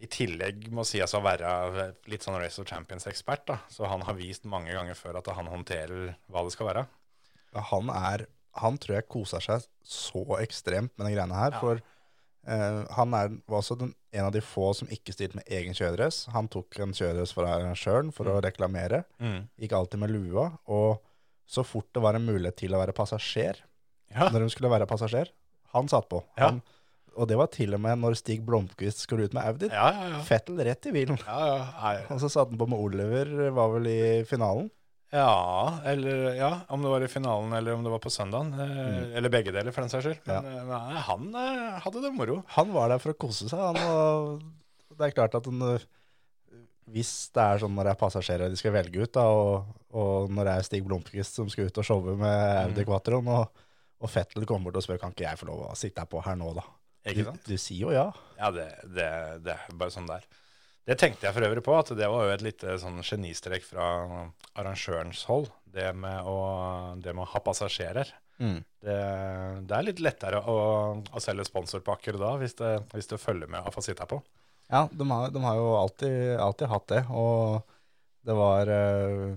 [0.01, 3.53] i tillegg må sies å være litt sånn Race of Champions-ekspert.
[3.73, 6.87] Så han har vist mange ganger før at han håndterer hva det skal være.
[7.71, 8.27] han er
[8.59, 11.55] Han tror jeg koser seg så ekstremt med de greiene her.
[11.55, 11.61] Ja.
[11.61, 15.47] For eh, han er, var også den, en av de få som ikke stilte med
[15.47, 16.25] egen kjøredress.
[16.35, 19.05] Han tok en kjøredress fra arrangøren for å reklamere.
[19.23, 19.47] Mm.
[19.61, 20.49] Gikk alltid med lua.
[20.67, 20.99] Og
[21.51, 23.59] så fort det var en mulighet til å være passasjer,
[24.15, 24.29] Ja.
[24.31, 25.29] når de skulle være passasjer,
[25.75, 26.23] han satt på.
[26.39, 26.49] Ja.
[26.53, 26.63] Han,
[27.19, 29.69] og det var til og med når Stig Blomkvist skulle ut med Audi.
[29.71, 30.21] Ja, ja, ja.
[30.27, 31.19] Fettel rett i bilen.
[31.27, 31.97] Ja, ja, nei.
[32.15, 34.71] Og så satt han på med Oliver, var vel i finalen.
[35.11, 38.53] ja, eller ja, om det var i finalen eller om det var på søndagen.
[38.55, 39.11] Mm.
[39.19, 40.21] Eller begge deler, for den saks skyld.
[40.31, 40.63] Men ja.
[40.71, 42.37] nei, han eh, hadde det moro.
[42.55, 43.59] Han var der for å kose seg.
[43.59, 45.65] Han, og det er klart at han,
[46.91, 50.31] hvis det er sånn når det er passasjerer de skal velge ut, da, og, og
[50.35, 53.63] når det er Stig Blomkvist som skal ut og showe med Audi Quattroen, og,
[54.01, 56.23] og Fettel kommer bort og spør kan ikke jeg få lov å sitte her på
[56.27, 56.67] her nå, da.
[57.07, 57.47] Ikke Du, sant?
[57.49, 58.07] du sier jo ja.
[58.37, 59.09] Ja, det, det,
[59.47, 60.27] det er bare sånn der.
[60.91, 63.87] Det tenkte jeg for øvrig på, at det var jo et lite sånn genistrek fra
[64.59, 65.49] arrangørens hold.
[65.71, 66.37] Det med å,
[66.99, 68.09] det med å ha passasjerer.
[68.41, 68.59] Mm.
[68.83, 68.97] Det,
[69.69, 70.57] det er litt lettere å,
[70.99, 74.19] å selge sponsorpakker da, hvis det, hvis det følger med å få sitte her på.
[74.71, 77.63] Ja, de har, de har jo alltid, alltid hatt det, og
[78.27, 79.33] det var, øh,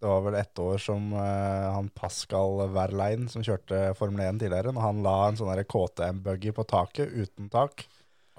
[0.00, 4.72] det var vel ett år som øh, han Pascal Verlein, som kjørte Formel 1 tidligere,
[4.72, 7.84] når han la en sånn KTM-buggy på taket, uten tak,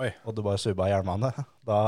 [0.01, 0.09] Oi.
[0.25, 1.29] og det bare subba jernbane,
[1.69, 1.83] da,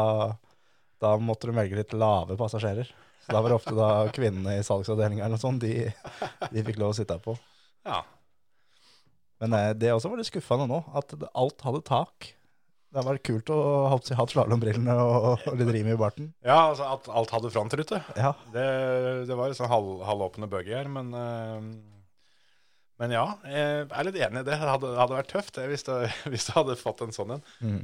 [1.01, 2.93] da måtte du velge litt lave passasjerer.
[3.25, 5.89] Så da var det ofte da kvinnene i salgsavdelingen eller noe sånt, de,
[6.53, 7.33] de fikk lov å sitte på.
[7.87, 8.03] Ja.
[9.41, 12.35] Men eh, det også var litt skuffende nå, at alt hadde tak.
[12.95, 13.55] Det hadde vært kult å
[13.91, 16.29] ha hatt slalåmbrillene og, litt rim i barten.
[16.47, 17.99] ja, altså at alt hadde frontrute.
[18.15, 18.63] Ja, Det,
[19.27, 21.67] det var en sånn halv, halvåpne buggy her, men eh,
[23.03, 24.53] Men ja, jeg er litt enig i det.
[24.53, 25.97] Det hadde, hadde vært tøft det, hvis, det,
[26.31, 27.43] hvis det hadde fått en sånn en.
[27.59, 27.81] Mm.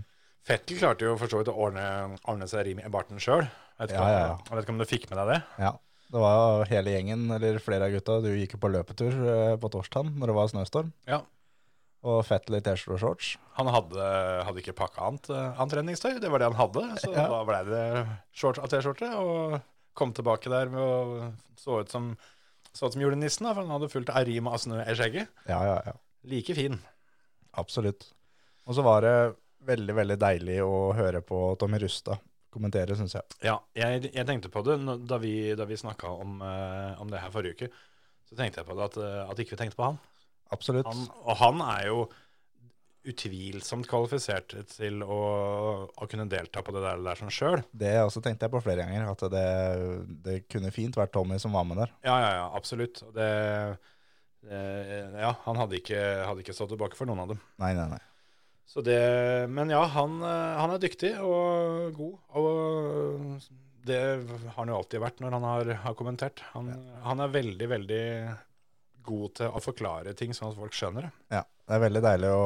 [0.48, 1.84] Fettel klarte jo for så vidt å ordne,
[2.24, 3.44] ordne seg rim i barten sjøl.
[3.82, 5.42] Jeg, Ja, ja, jeg vet ikke om du fikk med deg det?
[5.68, 5.76] ja.
[6.12, 9.70] Det var hele gjengen, eller flere av gutta, du gikk jo på løpetur eh, på
[9.72, 10.90] torsdagen når det var snøstorm.
[11.08, 11.22] Ja.
[12.02, 13.36] Og Fettel i T-skjorte og shorts.
[13.60, 14.06] Han hadde,
[14.48, 16.86] hadde ikke pakka annet, eh, annet treningstøy, det var det han hadde.
[17.04, 17.28] Så Ja.
[17.30, 17.84] da ble det
[18.34, 19.60] shorts og T-skjorte, og
[19.94, 22.18] kom tilbake der med å så ut som,
[22.74, 25.30] så ut som julenissen, da, for han hadde fullt av rim av snø i skjegget.
[25.46, 25.94] Ja, ja, ja.
[26.26, 26.80] Like fin.
[27.54, 28.08] Absolutt.
[28.66, 29.16] Og så var det
[29.68, 32.18] veldig, veldig deilig å høre på Tommy Rustad
[32.52, 33.24] kommentere, syns jeg.
[33.46, 37.22] Ja, jeg, jeg tenkte på det da vi, da vi snakka om, uh, om det
[37.24, 37.70] her forrige uke.
[38.28, 39.98] Så tenkte jeg på det at, eh, at ikke vi tenkte på han.
[40.52, 40.88] Absolutt.
[40.90, 41.08] han.
[41.26, 42.02] Og han er jo
[43.08, 45.22] utvilsomt kvalifisert til å,
[45.90, 47.64] å kunne delta på det der, der sånn sjøl.
[47.74, 49.48] Det også tenkte jeg på flere ganger, at det,
[50.28, 51.96] det kunne fint vært Tommy som var med der.
[52.06, 53.02] Ja, ja, ja, absolutt.
[53.16, 53.32] Det,
[54.46, 54.62] det
[55.18, 57.42] Ja, han hadde ikke, hadde ikke stått tilbake for noen av dem.
[57.64, 58.02] Nei, nei, nei.
[58.70, 59.02] Så det,
[59.52, 62.14] men ja, han, han er dyktig og god.
[62.40, 63.50] Og
[63.90, 66.46] det har han jo alltid vært når han har, har kommentert.
[66.54, 66.70] Han,
[67.04, 68.06] han er veldig, veldig
[69.04, 71.12] god til å forklare ting sånn at folk skjønner det.
[71.38, 72.44] Ja, det er veldig deilig å,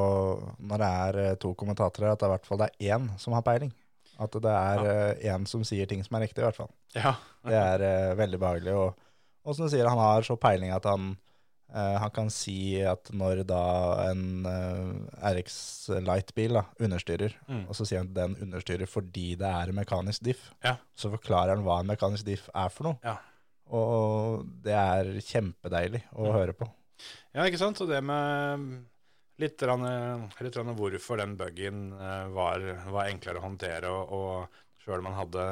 [0.59, 3.43] når det er eh, to kommentatorer, at det i hvert fall er én som har
[3.47, 3.73] peiling.
[4.21, 6.71] At det er eh, én som sier ting som er riktig, i hvert fall.
[6.95, 7.15] Ja,
[7.49, 8.73] Det er eh, veldig behagelig.
[8.79, 8.95] Og,
[9.45, 11.11] og som du sier, han har så peiling at han,
[11.73, 13.59] eh, han kan si at når da
[14.07, 15.57] en eh, RX
[16.07, 17.65] Light-bil understyrer, Mm.
[17.69, 20.77] og så sier han at den understyrer fordi det er en mekanisk diff, Ja.
[20.97, 22.97] så forklarer han hva en mekanisk diff er for noe.
[23.03, 23.17] Ja.
[23.73, 26.67] Og det er kjempedeilig å høre på.
[27.33, 27.81] Ja, ikke sant?
[27.83, 28.85] Og det med
[29.41, 29.85] litt, rann,
[30.39, 35.09] litt rann hvorfor den buggyen eh, var, var enklere å håndtere, og, og sjøl om
[35.09, 35.45] man hadde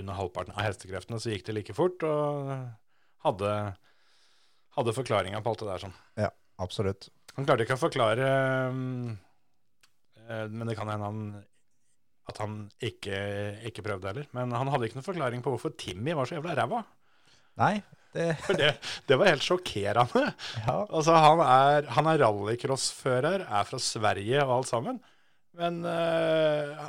[0.00, 2.54] under halvparten av hestekreftene, så gikk det like fort, og
[3.26, 3.52] hadde,
[4.78, 5.96] hadde forklaringa på alt det der sånn.
[6.24, 7.10] Ja, absolutt.
[7.36, 8.28] Han klarte ikke å forklare,
[8.72, 9.12] mm,
[10.24, 11.24] eh, men det kan hende han
[12.30, 13.16] at han ikke,
[13.66, 14.26] ikke prøvde heller.
[14.36, 16.82] Men han hadde ikke noen forklaring på hvorfor Timmy var så jævla ræva.
[17.60, 17.74] Nei,
[18.12, 18.72] det For det,
[19.08, 20.24] det var helt sjokkerende.
[20.66, 20.76] Ja.
[20.84, 25.00] Altså, han er, han er rallycrossfører, er fra Sverige og alt sammen.
[25.56, 26.84] Men uh,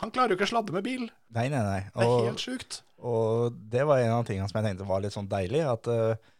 [0.00, 1.08] han klarer jo ikke å sladde med bil.
[1.34, 1.80] Nei, nei, nei.
[1.92, 2.82] Det er helt sjukt.
[2.98, 6.30] og det var en av tingene som jeg tenkte var litt sånn deilig, at, eh,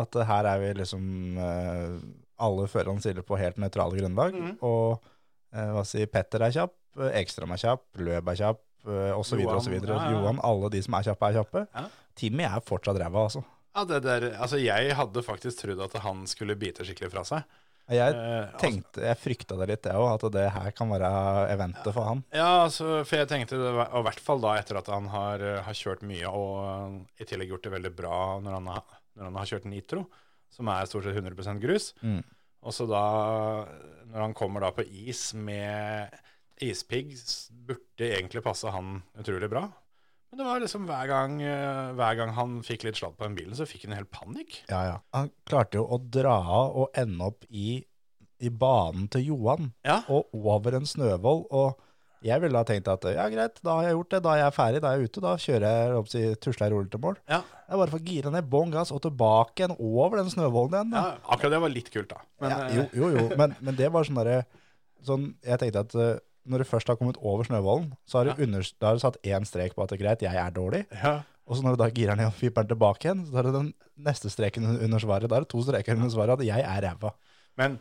[0.00, 1.04] at her er vi liksom
[1.40, 1.98] uh,
[2.38, 4.36] Alle førerne stiller på helt nøytrale grunnlag.
[4.36, 4.56] Mm.
[4.62, 6.76] Og uh, hva si, Petter er kjapp,
[7.14, 10.12] Ekstrøm er kjapp, Løb er kjapp, og og så Johan, ja, ja.
[10.14, 11.64] Johan, alle de som er kjappe, er kjappe.
[11.74, 11.82] Ja.
[12.18, 13.44] Timmy er fortsatt ræva, altså.
[13.78, 17.44] Ja, det der, altså, jeg hadde faktisk trodd at han skulle bite skikkelig fra seg.
[17.88, 21.10] Jeg Eh, altså- tenkte, jeg frykta det litt, jeg òg, at det her kan være
[21.54, 22.24] eventet for han.
[22.34, 25.40] Ja, altså, for jeg tenkte, det og i hvert fall da etter at han har,
[25.40, 28.82] eh, har kjørt mye, og i tillegg gjort det veldig bra når han, har,
[29.16, 30.06] når han har kjørt nitro,
[30.50, 31.94] som er stort sett 100% grus.
[32.02, 32.22] Mm.
[32.64, 33.64] Og så da,
[34.10, 36.10] når han kommer da på is med
[36.60, 37.14] ispigg,
[37.68, 39.68] burde egentlig passe han utrolig bra.
[40.30, 43.36] Men det var liksom hver gang, eh, hver gang han fikk litt sladd på den
[43.38, 44.58] bilen, så fikk han helt panikk.
[44.68, 44.96] Ja, ja.
[45.16, 47.78] Han klarte jo å dra av og ende opp i,
[48.44, 50.02] i banen til Johan, Ja.
[50.08, 51.46] og over en snøvoll.
[51.50, 51.80] Og
[52.20, 54.54] jeg ville ha tenkt at ja, greit, da har jeg gjort det, da er jeg
[54.58, 57.18] ferdig, da er jeg ute, da kjører jeg opp til tusler rolig til mål.
[57.30, 57.40] Ja.
[57.68, 60.90] Er bare får gire ned bånn gass og tilbake igjen over den snøvollen igjen.
[60.92, 61.02] Da.
[61.08, 62.20] ja, akkurat det var litt kult, da.
[62.42, 63.28] Men, ja, eh, jo, jo, jo.
[63.38, 64.42] Men, men det var sånn derre
[65.06, 66.16] sånn, Jeg tenkte at eh,
[66.48, 68.62] når du først har kommet over snøballen, så har du, Ja.
[68.80, 70.86] da har du satt én strek på at det er greit, jeg er dårlig.
[70.92, 73.42] ja, Og så når du da girer ned og fipper den tilbake igjen, så er
[73.48, 75.28] det den neste streken under svaret.
[75.30, 77.12] Da er det to streker under svaret at jeg er ræva.
[77.56, 77.78] Men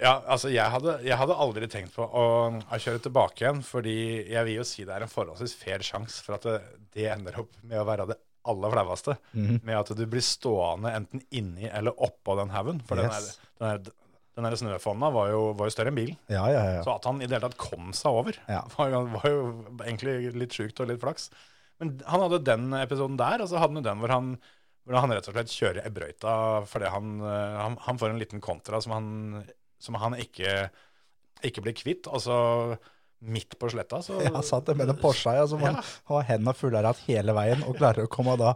[0.00, 3.96] ja, altså jeg hadde, jeg hadde aldri tenkt på å, å kjøre tilbake igjen, fordi
[4.30, 6.60] jeg vil jo si det er en forholdsvis fair sjanse for at det,
[6.94, 9.16] det ender opp med å være det aller flaueste.
[9.34, 9.58] Mhm.
[9.66, 12.78] Med at du blir stående enten inni eller oppå den haugen.
[12.86, 13.36] For Yes.
[13.58, 13.92] den, er, den, der,
[14.38, 16.18] den der snøfonna var var jo større enn bilen.
[16.30, 16.82] Ja, ja, ja.
[16.86, 18.62] Så at han i det hele tatt kom seg over, Ja.
[18.76, 19.40] var, jo, var jo
[19.82, 21.30] egentlig litt sjukt og litt flaks.
[21.80, 24.30] Men han hadde den episoden der, og så hadde han jo den hvor han,
[24.84, 26.34] hvor han rett og slett kjører ebrøyta,
[26.68, 29.10] fordi han, eh, han, han får en liten kontra som han,
[29.80, 30.68] som han ikke,
[31.48, 32.08] ikke blir kvitt.
[32.10, 32.36] Altså
[33.20, 34.98] midt på sletta, så Ja, satt det mellom
[35.36, 35.74] ja, som Ja.
[36.10, 38.54] har, hendene fulle av ratt hele veien og klarer å komme da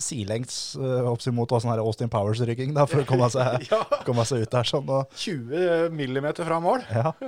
[0.00, 3.82] sidelengs uh, opp mot sånn Austin Powers-rygging for å komme seg, Ja.
[4.06, 4.88] komme seg ut der sånn.
[4.88, 6.84] Og, 20 millimeter fra mål.
[6.92, 7.12] ja.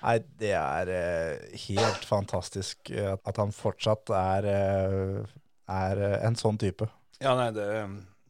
[0.00, 5.34] Nei, det er eh, helt fantastisk eh, at, han fortsatt er, eh,
[5.68, 6.88] er eh, en sånn type.
[7.20, 7.66] Ja, nei, det,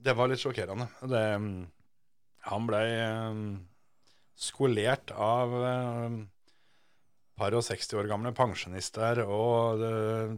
[0.02, 0.88] det var litt sjokkerende.
[1.06, 1.22] Det,
[2.50, 2.80] han ble
[4.40, 6.18] skolert av eh,
[7.40, 9.92] par og 60 år gamle pensjonister, og det,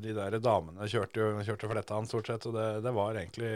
[0.05, 3.53] de der damene kjørte kjørte fletta han stort sett, og det, det var egentlig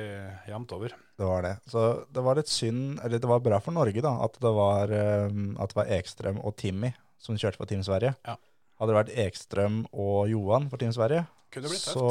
[0.51, 0.97] jevnt over.
[1.17, 1.55] Det var det.
[1.71, 4.93] Så det var litt synd, eller det var bra for Norge da, at det var,
[4.93, 8.17] eh, at det var Ekstrøm og Timmy som kjørte for Team Sverige.
[8.27, 8.37] Ja.
[8.81, 11.25] Hadde det vært Ekstrøm og Johan for Team Sverige,
[11.79, 12.11] så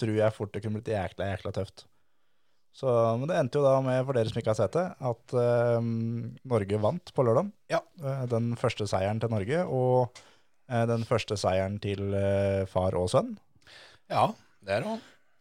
[0.00, 1.84] tror jeg fort det kunne blitt jækla, jækla tøft.
[2.76, 2.86] Så,
[3.18, 5.88] men det endte jo da med, for dere som ikke har sett det, at eh,
[6.52, 7.50] Norge vant på lørdag.
[7.72, 7.80] Ja.
[8.02, 10.20] Eh, den første seieren til Norge, og
[10.70, 13.34] eh, den første seieren til eh, far og sønn.
[14.10, 14.28] Ja,
[14.64, 14.96] det er det.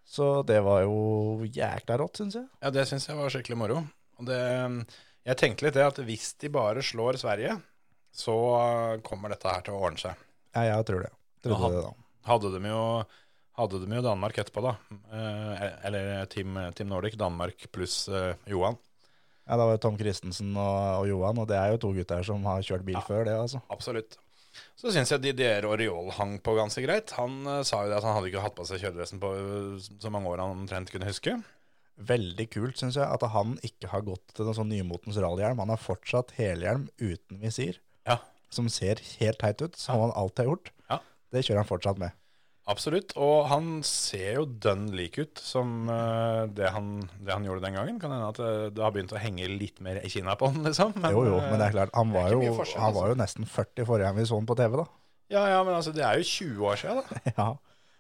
[0.10, 2.48] Så det var jo jækla rått, syns jeg.
[2.66, 3.84] Ja, det syns jeg var skikkelig moro.
[4.20, 4.42] Og det,
[5.30, 7.60] jeg tenkte litt det at hvis de bare slår Sverige,
[8.10, 8.36] så
[9.06, 10.18] kommer dette her til å ordne seg.
[10.58, 11.12] Ja, jeg tror det.
[11.46, 11.92] Trodde Ja, det da.
[12.30, 12.82] Hadde de jo,
[13.60, 14.76] hadde de jo Danmark etterpå, da.
[15.12, 18.78] Eh, eller Team, Team Nordic, Danmark pluss eh, Johan.
[19.50, 22.26] Ja, da var det Tom Christensen og, og Johan, og det er jo to gutter
[22.26, 23.06] som har kjørt bil Ja.
[23.06, 23.62] før det, altså.
[23.74, 24.18] Absolutt.
[24.80, 27.12] Så syns jeg Didier Oriol hang på ganske greit.
[27.18, 29.88] Han eh, sa jo det at han hadde ikke hatt på seg kjøredressen på eh,
[30.02, 31.36] så mange år han omtrent kunne huske.
[32.00, 35.60] Veldig kult, syns jeg, at han ikke har gått til noen sånn nymotens rallyhjelm.
[35.66, 38.16] Han har fortsatt helhjelm uten visir, Ja.
[38.50, 40.72] som ser helt teit ut, som han alltid har gjort.
[40.90, 41.00] Ja.
[41.36, 42.16] Det kjører han fortsatt med.
[42.70, 43.16] Absolutt.
[43.18, 47.80] Og han ser jo dønn lik ut som eh, det, han, det han gjorde den
[47.80, 47.98] gangen.
[48.02, 50.62] Kan hende at det, det har begynt å henge litt mer i Kina på han,
[50.68, 50.94] liksom.
[51.02, 53.90] jo, jo, men det er klart, han var jo, forskjell, han var jo nesten 40
[53.90, 54.88] forrige gang vi så han på TV, da.
[55.30, 57.24] Ja, ja, men altså, det er jo 20 år siden, da.
[57.40, 57.50] ja.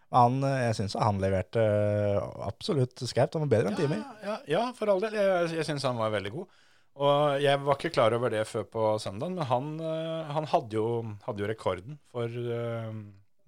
[0.09, 3.37] Men Han, eh, jeg syns han leverte eh, absolutt skarpt.
[3.37, 3.99] Han var bedre enn Timmy.
[4.01, 5.13] Ja, ja, ja, for all del.
[5.17, 6.57] Jeg, jeg syns han var veldig god.
[6.99, 10.75] Og jeg var ikke klar over det før på søndag, men han, eh, han hadde,
[10.75, 10.87] jo,
[11.23, 12.89] hadde jo rekorden for eh,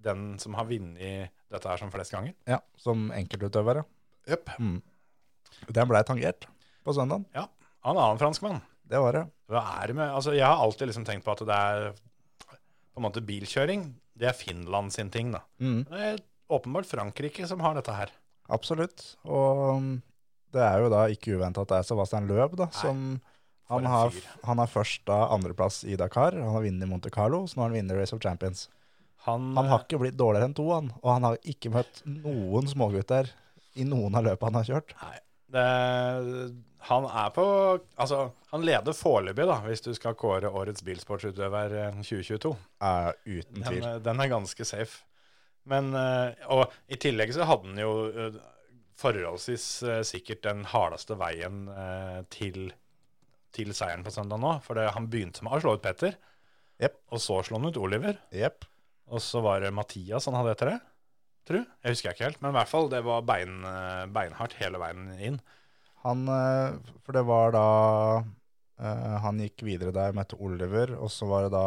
[0.03, 2.35] den som har vunnet dette her som flest ganger.
[2.49, 3.85] Ja, Som enkeltutøver, ja.
[4.31, 4.53] Yep.
[4.59, 4.77] Mm.
[5.69, 6.47] Den blei tangert
[6.85, 7.25] på søndagen.
[7.35, 7.47] Ja.
[7.85, 8.61] Han en en franskmann.
[8.85, 9.25] Det var det.
[9.49, 11.91] Hva er det med Altså, jeg har alltid liksom tenkt på at det er
[12.91, 13.87] på en måte bilkjøring.
[14.17, 15.41] Det er Finland sin ting, da.
[15.59, 15.85] Mm.
[15.89, 16.19] Det er
[16.51, 18.11] åpenbart Frankrike som har dette her.
[18.51, 19.15] Absolutt.
[19.23, 19.91] Og um,
[20.51, 23.21] det er jo da ikke uventa at det er Sebastian Løb, da, som
[23.71, 24.11] han har,
[24.43, 26.35] han har først da andreplass i Dakar.
[26.35, 28.65] Han har vunnet Monte Carlo, så nå har han vunnet Race of Champions.
[29.27, 30.89] Han, Han har ikke blitt dårligere enn to, han.
[31.03, 33.29] Og han har ikke møtt noen smågutter
[33.77, 34.95] i noen av løpene han har kjørt.
[35.03, 35.19] Nei.
[35.51, 35.63] Det,
[36.87, 37.43] han er på
[37.99, 38.21] Altså,
[38.53, 42.53] han leder foreløpig, da, hvis du skal kåre årets bilsportsutøver eh, 2022.
[42.81, 43.83] Ja, uten tvil.
[43.83, 45.03] Den, den er ganske safe.
[45.69, 48.39] Men eh, Og i tillegg så hadde han jo eh,
[49.01, 52.71] forholdsvis eh, sikkert den hardeste veien eh, til,
[53.53, 54.57] til seieren på søndag nå.
[54.65, 56.17] For det, han begynte med å slå ut Petter,
[56.81, 56.97] yep.
[57.11, 58.17] og så slå han ut Oliver.
[58.33, 58.65] Jepp.
[59.11, 60.77] Og så var det Mathias han hadde etter det,
[61.47, 61.57] tru.
[61.59, 65.09] Jeg husker ikke helt, men i hvert fall, det var bein, eh, beinhardt hele veien
[65.19, 65.41] inn.
[66.05, 67.65] Han eh, For det var da
[68.81, 71.65] eh, Han gikk videre der, møtte Oliver, og så var det da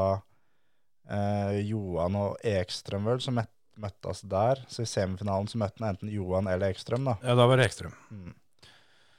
[1.61, 4.62] Johan og Ekstrøm vel som møt, møttes der.
[4.72, 7.18] Så i semifinalen så møtte han enten Johan eller Ekstrøm, da.
[7.20, 7.92] Ja, da var det Ekstrøm.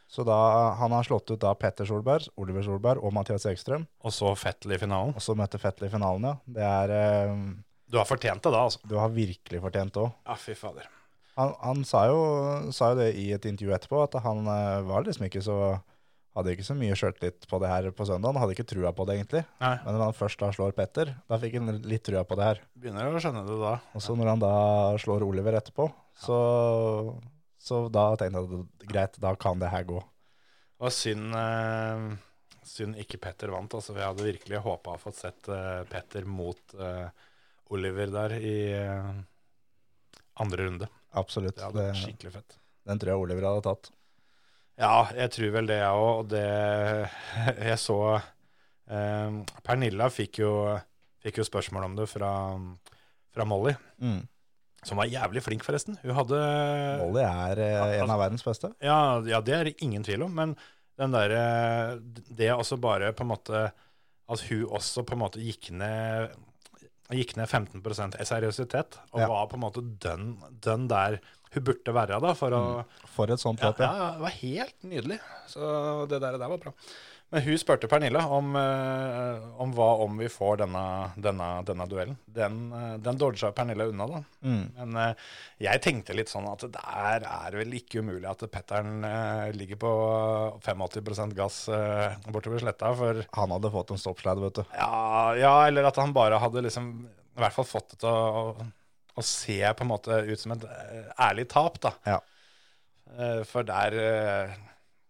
[0.09, 0.39] Så da
[0.79, 3.85] Han har slått ut da Petter Solberg, Oliver Solberg og Mathias Ekstrøm.
[4.01, 5.13] Og så Fettel i finalen.
[5.13, 6.33] Og så møtte Fettel i finalen, ja.
[6.57, 6.95] Det er
[7.91, 8.81] Du har fortjent det da, altså.
[8.89, 10.13] Du har virkelig fortjent det òg.
[10.25, 10.87] Ja, fy fader.
[11.35, 12.21] Han, han sa, jo,
[12.73, 15.57] sa jo det i et intervju etterpå, at han eh, var liksom ikke så
[16.35, 18.33] hadde ikke så mye sjøltillit på det her på søndag.
[18.33, 19.43] Han hadde ikke trua på det, egentlig.
[19.61, 22.49] Nei, Men når han først da slår Petter, da fikk han litt trua på det
[22.49, 22.59] her.
[22.75, 23.77] begynner å skjønne det da.
[23.95, 24.55] Og så når han da
[24.99, 25.87] slår Oliver etterpå,
[26.25, 26.39] så,
[27.55, 30.01] så da tenkte jeg at greit, da kan det her gå.
[30.83, 32.03] Og synd, eh,
[32.67, 33.71] synd ikke Petter vant.
[33.79, 37.07] Altså, jeg hadde virkelig håpa å ha fått sett eh, Petter mot eh,
[37.73, 39.12] Oliver der i eh,
[40.43, 40.89] andre runde.
[41.15, 41.56] Absolutt.
[41.58, 42.58] Det hadde vært skikkelig fett.
[42.86, 43.91] den tror jeg Oliver hadde tatt.
[44.78, 46.19] Ja, jeg tror vel det, jeg òg.
[46.19, 46.45] Og det
[47.71, 50.51] Jeg så eh, Pernilla fikk jo,
[51.23, 52.32] fikk jo spørsmål om det fra,
[53.34, 54.25] fra Molly, Mm.
[54.86, 55.95] som var jævlig flink, forresten.
[56.04, 56.39] Hun hadde
[57.01, 58.73] Molly er eh, en av verdens beste.
[58.84, 60.36] Ja, ja, det er det ingen tvil om.
[60.36, 60.54] Men
[60.99, 61.97] den derre
[62.32, 63.63] Det også bare på en måte
[64.32, 66.32] At hun også på en måte gikk ned
[67.13, 67.81] Gikk ned 15
[68.19, 69.27] i seriøsitet, og Ja.
[69.29, 71.19] var på en måte dønn, dønn der
[71.53, 74.11] hun burde være da, for å For et sånt løp, ja, ja.
[74.17, 75.19] det var helt nydelig.
[75.47, 76.73] Så det der, der var bra.
[77.33, 80.83] Men hun spurte Pernille om, eh, om hva om vi får denne,
[81.17, 82.19] denne, denne duellen.
[82.25, 84.21] Den, uh, den dodga Pernille unna, da.
[84.45, 84.61] Mm.
[84.77, 85.25] Men eh,
[85.65, 89.91] jeg tenkte litt sånn at der er vel ikke umulig at Petteren eh, ligger på
[90.61, 91.65] 85% gass
[92.29, 92.93] bortover sletta.
[92.95, 94.65] For Han hadde fått en stoppslide, vet du.
[94.77, 96.91] ja, ja, eller at han bare hadde liksom
[97.35, 98.69] i hvert fall fått det til å,
[99.15, 101.91] å se på en måte ut som et eh, ærlig tap, da.
[102.07, 102.21] Ja.
[103.11, 103.97] Eh, for der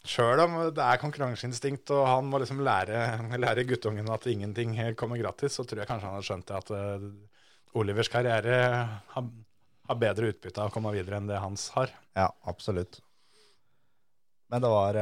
[0.06, 3.00] Sjøl om det er konkurranseinstinkt, og han må liksom lære,
[3.44, 6.70] lære guttungen at ingenting kommer gratis, så tror jeg kanskje han har skjønt det at
[6.76, 7.08] eh,
[7.76, 8.60] Olivers karriere
[9.12, 9.26] har,
[9.90, 11.90] har bedre utbytte av å komme videre enn det hans har.
[12.16, 13.00] Ja, absolutt.
[14.48, 14.96] Men det var,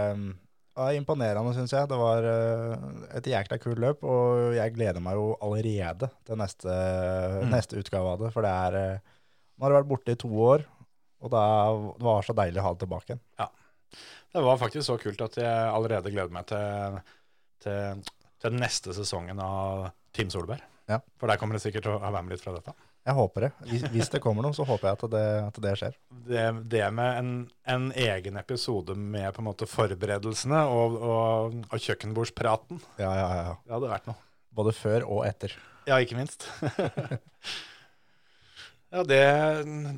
[0.74, 1.86] var imponerende, syns jeg.
[1.90, 2.86] Det var eh,
[3.20, 6.78] et jækla kult løp, og jeg gleder meg jo allerede til neste,
[7.44, 7.50] Mm.
[7.52, 8.32] neste utgave av det.
[8.32, 8.78] For det er
[9.54, 10.64] Nå har jeg vært borte i to år,
[11.22, 11.42] og da,
[11.94, 13.20] det var så deilig å ha det tilbake igjen.
[14.34, 16.96] Det var faktisk så kult at jeg allerede gleder meg til,
[17.62, 18.00] til,
[18.42, 20.64] til neste sesongen av Team Solberg.
[20.90, 20.98] Ja.
[21.20, 22.74] For der kommer det sikkert til å være med litt fra dette.
[23.04, 23.50] Jeg håper det.
[23.92, 25.96] Hvis, det kommer noe, så håper jeg at det, at det skjer.
[26.24, 27.32] Det, det med en,
[27.68, 33.54] en egen episode med på en måte forberedelsene og, og, og kjøkkenbordspraten, Ja, ja, ja.
[33.60, 34.16] det hadde vært noe.
[34.56, 35.52] Både før og etter.
[35.84, 36.46] Ja, ikke minst.
[38.94, 39.22] ja, det,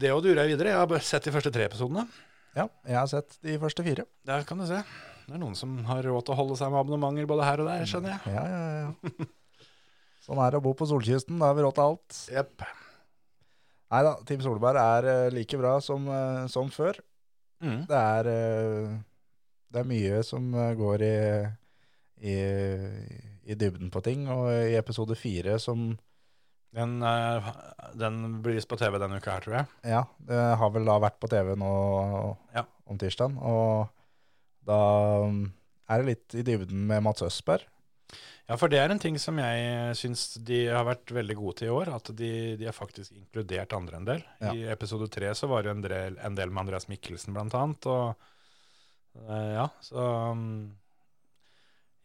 [0.02, 0.74] det å dure videre.
[0.74, 2.08] Jeg har sett de første tre episodene.
[2.56, 4.06] Ja, jeg har sett de første fire.
[4.24, 4.78] Der kan du se.
[5.26, 7.68] Det er noen som har råd til å holde seg med abonnementer både her og
[7.68, 8.32] der, skjønner jeg.
[8.32, 9.26] Ja, ja, ja.
[10.26, 11.36] Sånn er det å bo på solkysten.
[11.38, 12.20] Da har vi råd til alt.
[12.32, 12.64] Yep.
[13.94, 16.98] Nei da, Team Solberg er eh, like bra som, eh, som før.
[17.62, 17.84] Mm.
[17.90, 18.96] Det er, eh,
[19.70, 20.48] det er mye som
[20.80, 21.18] går i,
[22.32, 22.36] i,
[23.46, 25.92] i dybden på ting, og i episode fire som
[26.74, 27.50] Den, eh,
[27.94, 29.66] den blir på TV denne uka her, tror jeg.
[29.84, 31.70] Ja, det har vel da vært på TV nå
[32.54, 32.64] Ja.
[32.86, 33.88] om tirsdagen, og
[34.66, 35.52] da um,
[35.88, 37.62] er det litt i dybden med Mats Østberg.
[38.46, 41.66] Ja, for det er en ting som jeg syns de har vært veldig gode til
[41.68, 41.88] i år.
[41.96, 44.20] At de, de har faktisk inkludert andre en del.
[44.38, 44.52] Ja.
[44.54, 47.88] I episode tre så var det en del, en del med Andreas Mikkelsen blant annet.
[47.90, 50.76] Og eh, ja, så um,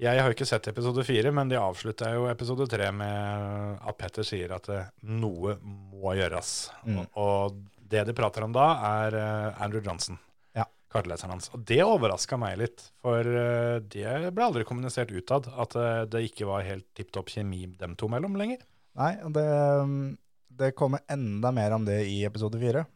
[0.02, 3.98] Jeg har jo ikke sett episode fire, men de avslutta jo episode tre med at
[4.00, 6.54] Petter sier at eh, noe må gjøres.
[6.88, 6.96] Mm.
[7.04, 7.60] Og, og
[7.92, 8.66] det de prater om da,
[9.04, 10.18] er eh, Andrew Johnson.
[10.58, 10.66] Ja.
[10.90, 11.52] Kartleseren hans.
[11.54, 15.78] Og det overraska meg litt, for eh, det ble aldri kommunisert utad at
[16.10, 18.66] det ikke var helt tipp topp kjemi dem to mellom lenger.
[18.98, 19.46] Nei, det,
[19.86, 20.16] um,
[20.50, 22.88] det kommer enda mer om det i episode fire.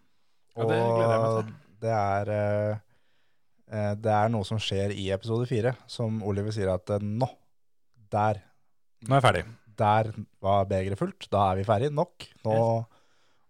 [0.57, 1.53] Ja, det gleder jeg meg til.
[1.85, 2.33] det er,
[3.99, 7.27] det er noe som skjer i episode fire, som Oliver sier at eh, nå,
[8.13, 8.41] der,
[9.05, 9.45] Nå er jeg ferdig.
[9.81, 10.11] der
[10.43, 12.27] var begeret fullt, da er vi ferdig, nok.
[12.45, 12.59] Nå,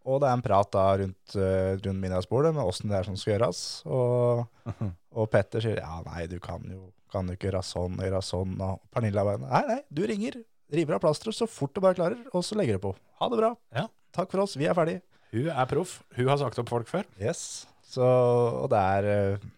[0.05, 3.17] og det er en prat da rundt, eh, rundt middagsbordet med åssen det er som
[3.19, 3.61] skal gjøres.
[3.89, 4.45] Og,
[5.17, 8.53] og Petter sier ja, nei, du kan jo, kan jo ikke gjøre sånn, gjøre sånn.
[8.61, 10.37] Og Pernilla bare nei, nei, du ringer,
[10.75, 12.93] river av plasteret så fort du bare klarer, og så legger du på.
[13.21, 13.51] Ha det bra.
[13.75, 13.87] Ja.
[14.15, 14.99] Takk for oss, vi er ferdig.
[15.35, 15.97] Hun er proff.
[16.15, 17.07] Hun har sagt opp folk før.
[17.19, 17.65] Yes.
[17.85, 19.49] Så, og det er, eh,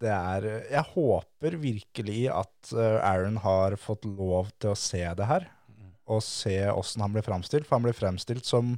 [0.00, 5.02] det er eh, Jeg håper virkelig at eh, Aaron har fått lov til å se
[5.16, 5.48] det her,
[6.10, 7.68] og se åssen han blir framstilt.
[7.68, 8.74] For han blir fremstilt som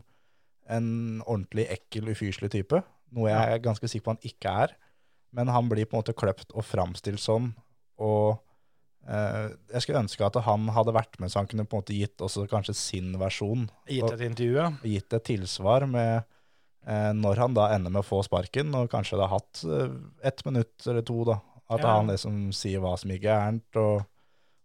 [0.71, 0.89] en
[1.25, 2.83] ordentlig ekkel, ufyselig type.
[3.13, 4.75] Noe jeg er ganske sikker på han ikke er.
[5.33, 7.53] Men han blir på en måte kløpt og framstilt sånn.
[8.03, 8.37] Og
[9.09, 11.97] eh, jeg skulle ønske at han hadde vært med, så han kunne på en måte
[11.97, 13.65] gitt også kanskje sin versjon.
[13.89, 14.69] Gitt et intervju, ja.
[14.85, 16.29] gitt et tilsvar med
[17.15, 19.93] når han da ender med å få sparken, og kanskje det har hatt eh,
[20.29, 21.39] ett minutt eller to, da.
[21.71, 21.95] At Ja.
[21.97, 24.03] han liksom sier hva som gikk gærent, og,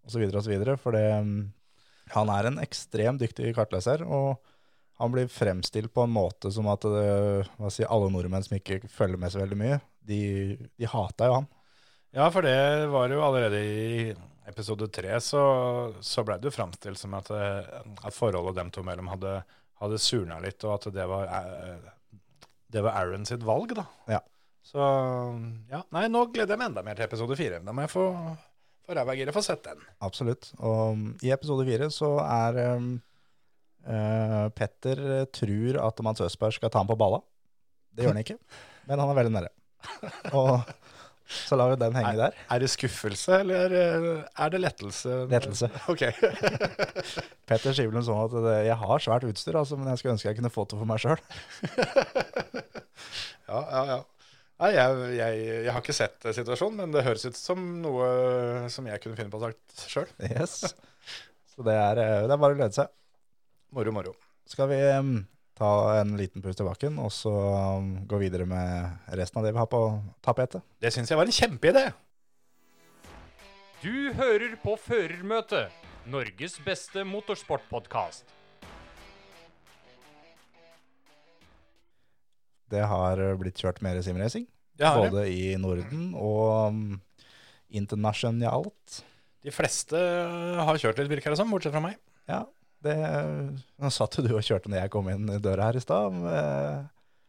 [0.03, 0.77] og så videre og så videre.
[0.81, 1.53] For det, mm,
[2.15, 4.39] han er en ekstremt dyktig kartleser, og
[4.97, 8.81] han blir fremstilt på en måte som at det, hva si, alle nordmenn som ikke
[8.89, 11.47] følger med så veldig mye, de, de hata jo han.
[12.17, 14.15] Ja, for det var jo allerede i
[14.47, 15.41] episode tre så,
[16.01, 17.67] så ble det jo framstilt som at, eh,
[18.07, 19.33] at forholdet dem to mellom hadde,
[19.83, 21.91] hadde surna litt, og at det var, eh,
[22.73, 23.85] det var Aaron sitt valg, da.
[24.11, 24.21] Ja.
[24.67, 24.83] Så
[25.71, 27.61] ja, nei, nå gleder jeg meg enda mer til episode fire.
[27.63, 28.05] Da må jeg få,
[28.83, 29.85] få ræva i giret for å sette den.
[30.03, 30.49] Absolutt.
[30.59, 32.89] Og um, i episode fire så er um,
[33.87, 35.03] uh, Petter
[35.35, 37.21] tror at Mats Østberg skal ta ham på balla.
[37.95, 38.37] Det gjør han ikke,
[38.89, 39.53] men han er veldig nære.
[40.35, 40.51] Og
[41.27, 42.35] så lar vi den henge der.
[42.53, 44.07] Er det skuffelse, eller eh,
[44.45, 45.21] er det lettelse?
[45.31, 45.69] Lettelse.
[45.91, 46.03] Ok.
[47.47, 50.15] Petter sier vel noe sånn at det, jeg har svært utstyr, altså, men jeg skulle
[50.15, 51.23] ønske jeg kunne fått det for meg sjøl.
[53.47, 53.97] Ja, ja, ja.
[54.57, 58.07] Nei, jeg, jeg, jeg har ikke sett eh, situasjonen, men det høres ut som noe
[58.73, 60.09] som jeg kunne finne på å sagt sjøl.
[60.27, 60.73] Yes.
[61.53, 62.91] Så det er, eh, det er bare å glede seg.
[63.77, 64.15] Moro, moro.
[64.49, 64.81] Skal vi
[65.57, 69.55] ta en liten pust i bakken, og så um, gå videre med resten av det
[69.55, 69.81] vi har på
[70.25, 70.65] tapetet?
[70.81, 71.85] Det syns jeg var en kjempeidé.
[73.81, 75.73] Du hører på Førermøtet,
[76.09, 78.33] Norges beste motorsportpodkast.
[82.67, 84.45] Det har blitt kjørt mer simracing,
[84.77, 84.89] det.
[84.91, 86.97] både i Norden og um,
[87.69, 89.01] internasjonalt.
[89.45, 91.97] De fleste har kjørt litt, virker det som, bortsett fra meg.
[92.27, 92.43] Ja,
[92.85, 92.93] det,
[93.81, 96.19] nå satt jo du og kjørte når jeg kom inn døra her i stad.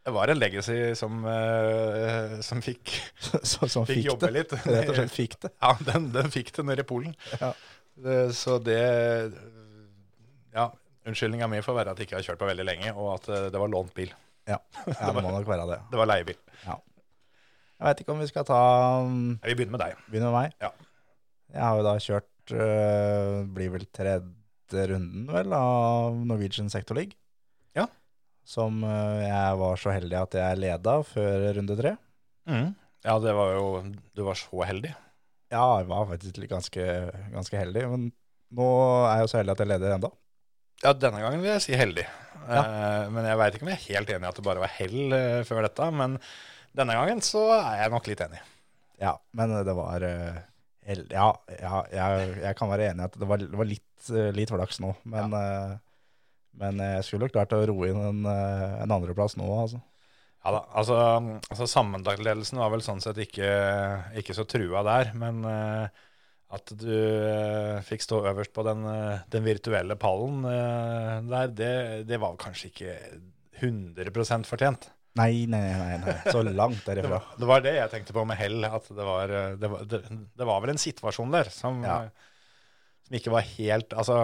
[0.05, 4.33] Det var en legacy som, eh, som fikk, så- Som fikk fikk jobbe det.
[4.37, 4.53] litt.
[4.65, 5.51] Rett og slett fikk det.
[5.61, 7.15] Ja, den, den fikk det nede i Polen.
[7.41, 7.51] Ja.
[7.99, 8.79] Det, så det
[10.55, 10.69] Ja,
[11.05, 13.49] unnskyldninga mi får være at jeg ikke har kjørt på veldig lenge, og at eh,
[13.53, 14.13] det var lånt bil.
[14.49, 15.79] Ja, ja det må nok være det.
[15.91, 16.39] Det var leiebil.
[17.79, 18.55] Jeg veit ikke om vi skal ta
[19.05, 19.99] um, Vi begynner med deg.
[20.09, 20.55] Begynner med meg.
[20.59, 20.71] Ja.
[21.53, 24.17] Jeg har jo da kjørt øh, Blir vel tredje
[24.73, 27.17] runden, vel, av Norwegian Sector League.
[27.77, 27.87] Ja.
[28.47, 31.95] Som øh, jeg var så heldig at jeg leda før runde tre.
[33.05, 33.67] Ja, det var jo
[34.17, 34.93] Du var så heldig.
[35.49, 36.83] Ja, jeg var faktisk ganske,
[37.33, 38.09] ganske heldig, men
[38.53, 38.67] nå
[39.07, 40.11] er jeg jo så heldig at jeg leder enda.
[40.83, 42.05] Ja, denne gangen vil jeg si heldig.
[42.49, 44.71] Eh, men jeg veit ikke om jeg er helt enig i at det bare var
[44.77, 45.89] hell eh, før dette.
[45.91, 46.15] Men
[46.77, 48.39] denne gangen så er jeg nok litt enig.
[49.01, 50.05] Ja, men det var
[50.89, 51.27] Ja,
[51.59, 54.49] ja jeg, jeg kan være enig i at det var, det var litt, øh, litt
[54.53, 55.77] flaks nå, men, ja.
[56.61, 59.83] men jeg skulle klart å roe inn en, en andreplass nå, altså.
[60.39, 60.97] Ja da, altså,
[61.51, 63.49] altså Sammenlagtledelsen var vel sånn sett ikke,
[64.21, 66.05] ikke så trua der, men eh,
[66.55, 71.73] at du eh, fikk stå øverst på den, eh, den virtuelle pallen eh, der, det,
[72.09, 72.95] det var kanskje ikke
[73.59, 74.89] 100% fortjent.
[75.19, 76.15] Nei, nei, nei, nei.
[76.31, 77.17] Så langt Det derifra.
[77.19, 79.83] var, det var det jeg tenkte på med hell, at det var, eh, det var,
[79.91, 80.01] det,
[80.39, 81.97] det var vel en situasjon der som, Ja.
[82.07, 82.29] eh,
[83.07, 84.19] som ikke var helt Altså,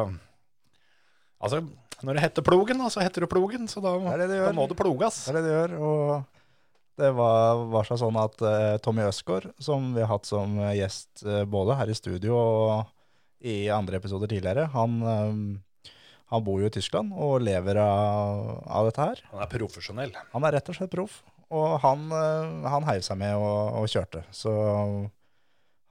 [1.42, 1.62] altså
[2.04, 4.66] når det heter plogen, så heter det plogen, så da, Det det det da må
[4.68, 5.22] det plogas.
[5.26, 5.76] Det er det det gjør.
[5.80, 6.26] Og
[7.00, 11.24] det var, var så sånn at uh, Tommy Østgaard, som vi har hatt som gjest
[11.26, 15.40] uh, både her i studio og i andre episoder tidligere, han, eh,
[16.32, 19.18] han bor jo i Tyskland og lever av, av dette her.
[19.32, 20.14] Han er profesjonell.
[20.34, 21.20] Han er rett og slett proff,
[21.54, 24.22] og han, eh, han heiv seg med og, og kjørte.
[24.34, 24.52] Så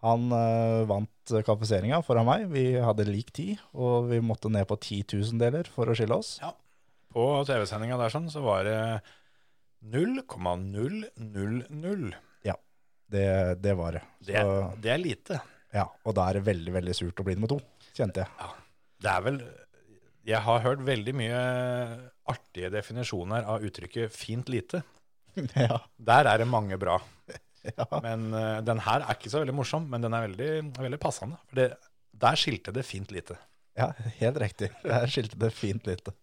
[0.05, 2.49] han eh, vant kvalifiseringa foran meg.
[2.53, 6.31] Vi hadde lik tid, og vi måtte ned på 10 000-deler for å skille oss.
[6.43, 6.51] Ja.
[7.15, 8.79] På TV-sendinga der sånn, så var det
[9.87, 12.15] 0,000.
[13.15, 14.01] Det, det var det.
[14.27, 15.37] Det, Så, det er lite.
[15.77, 17.59] ja, og da er det veldig, veldig surt å bli nummer to,
[17.95, 18.29] kjente jeg.
[18.41, 18.49] Ja,
[19.05, 19.37] Det er vel
[20.25, 21.41] Jeg har hørt veldig mye
[22.33, 24.81] artige definisjoner av uttrykket 'fint lite'.
[25.69, 26.97] ja, Der er det mange bra.
[27.79, 27.87] ja.
[28.01, 31.37] Men uh, den her er ikke så veldig morsom, men den er veldig, veldig passende.
[31.51, 31.73] For det,
[32.25, 33.37] der skilte det fint lite.
[33.77, 33.91] ja,
[34.23, 34.71] helt riktig.
[34.85, 36.15] Der skilte det fint lite.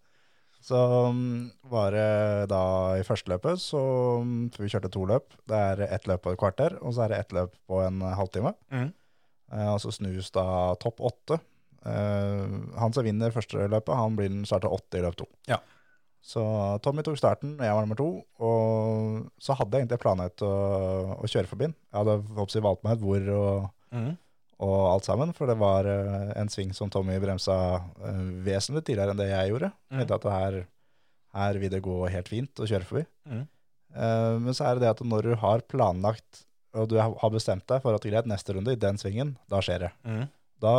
[0.62, 0.78] Så
[1.10, 2.64] um, var det da
[2.98, 3.82] i første løpet, så
[4.22, 5.34] um, for vi kjørte to løp.
[5.50, 8.02] Det er ett løp på et kvarter, og så er det ett løp på en
[8.02, 8.54] halvtime.
[8.70, 8.92] Mm.
[9.52, 10.46] Uh, og så snus da
[10.82, 11.42] topp åtte.
[11.86, 15.28] Eh, han som vinner første løpet, han blir den starta åtte i løp to.
[15.50, 15.60] Ja.
[16.22, 16.42] Så
[16.86, 18.10] Tommy tok starten, jeg var nummer to,
[18.46, 20.52] og så hadde jeg egentlig planlagt å,
[21.18, 21.78] å kjøre forbi den.
[21.90, 24.12] Jeg hadde oppsett, valgt meg et hvor og, mm.
[24.68, 27.58] og alt sammen, for det var eh, en sving som Tommy bremsa
[28.06, 29.72] eh, vesentlig tidligere enn det jeg gjorde.
[29.90, 30.04] Mm.
[30.04, 30.60] Jeg at her,
[31.42, 33.06] her vil det gå helt fint å kjøre forbi.
[33.32, 33.44] Mm.
[33.92, 36.46] Men så er det det at når du har planlagt,
[36.80, 39.60] og du har har bestemt deg for at greit, neste runde i den svingen, da
[39.60, 39.90] skjer det.
[40.08, 40.22] Mm.
[40.64, 40.76] Da,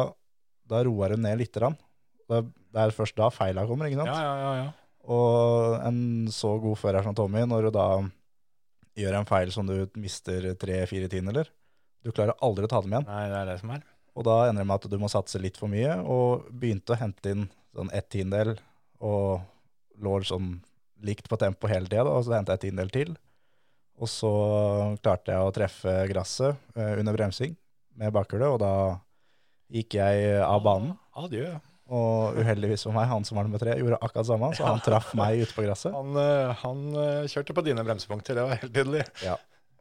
[0.73, 1.57] da roer du ned litt.
[1.57, 2.41] Det
[2.83, 4.13] er først da feila kommer, ikke sant?
[4.13, 4.71] Ja, ja, ja, ja.
[5.13, 6.03] Og en
[6.33, 7.87] så god fører som Tommy, når du da
[8.99, 11.49] gjør en feil som du mister tre-fire tiendeler,
[12.03, 13.09] du klarer aldri å ta dem igjen.
[13.09, 13.83] Nei, det er det som er.
[14.13, 17.01] Og da ender det med at du må satse litt for mye, og begynte å
[17.01, 18.59] hente inn sånn ett tiendedel,
[19.03, 19.41] og
[20.03, 20.57] lå sånn
[21.03, 23.15] likt på tempo hele tida, og så henta jeg et tiendedel til.
[24.03, 24.33] Og så
[25.03, 27.57] klarte jeg å treffe gresset eh, under bremsing
[27.99, 28.75] med bakhjulet, og da
[29.73, 30.97] gikk jeg av banen.
[31.19, 31.47] Adjø.
[31.93, 35.11] Og uheldigvis for meg, han som var nummer tre, gjorde akkurat samme, så han traff
[35.19, 35.93] meg ute på gresset.
[35.93, 39.03] Han, eh, han eh, kjørte på dine bremsepunkter, det var helt tydelig.
[39.27, 39.35] Ja.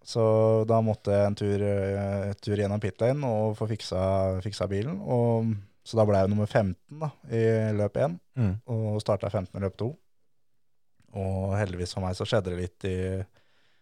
[0.03, 0.23] Så
[0.67, 4.01] da måtte jeg en tur, eh, tur gjennom pit lane og få fiksa,
[4.43, 4.97] fiksa bilen.
[5.05, 5.53] Og,
[5.87, 6.75] så da ble jeg nummer 15
[7.05, 7.43] da, i
[7.79, 8.53] løp 1, Mm.
[8.73, 9.91] og starta 15 i løp 2.
[11.21, 12.97] Og heldigvis for meg så skjedde det litt i,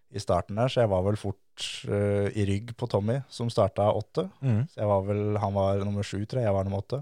[0.10, 3.92] i starten der, så jeg var vel fort uh, i rygg på Tommy, som starta
[3.94, 4.26] åtte.
[4.42, 4.64] Mm.
[4.72, 7.02] Så jeg var vel, han var nummer sju, tror jeg, jeg var nummer 8.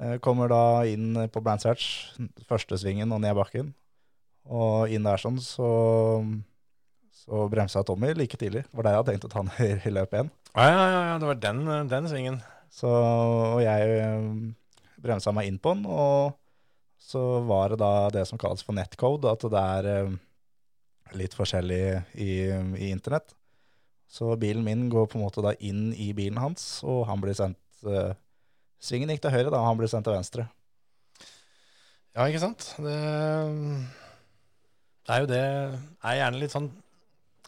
[0.00, 1.82] Eh, kommer da inn på Blanchard,
[2.48, 3.74] første svingen og ned bakken.
[4.48, 5.68] Og inn der sånn, så,
[7.14, 8.64] så bremsa Tommy like tidlig.
[8.70, 10.32] Det var der jeg hadde tenkt å ta han i, løp én.
[10.56, 11.62] Ja, ja, ja, det var den,
[11.92, 12.40] den svingen.
[12.72, 14.30] Så, og jeg eh,
[15.04, 16.38] bremsa meg inn på den, og
[17.02, 20.12] så var det da det som kalles for netcode, at det er
[21.18, 21.82] litt forskjellig
[22.14, 23.34] i, i internett.
[24.12, 27.36] Så bilen min går på en måte da inn i bilen hans, og han blir
[27.38, 28.12] sendt eh,
[28.82, 30.48] Svingen gikk til høyre, da, og han blir sendt til venstre.
[32.16, 32.64] Ja, ikke sant?
[32.82, 32.96] Det,
[35.06, 36.66] det er jo det er gjerne litt sånn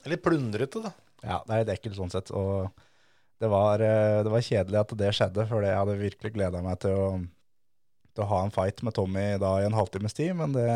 [0.06, 0.92] litt plundrete, da.
[1.24, 2.30] Ja, det er litt ekkelt sånn sett.
[2.36, 2.70] Og
[3.42, 6.78] det var, eh, det var kjedelig at det skjedde, for jeg hadde virkelig gleda meg
[6.84, 7.10] til å,
[8.14, 10.68] til å ha en fight med Tommy da i en halvtimes tid, men det,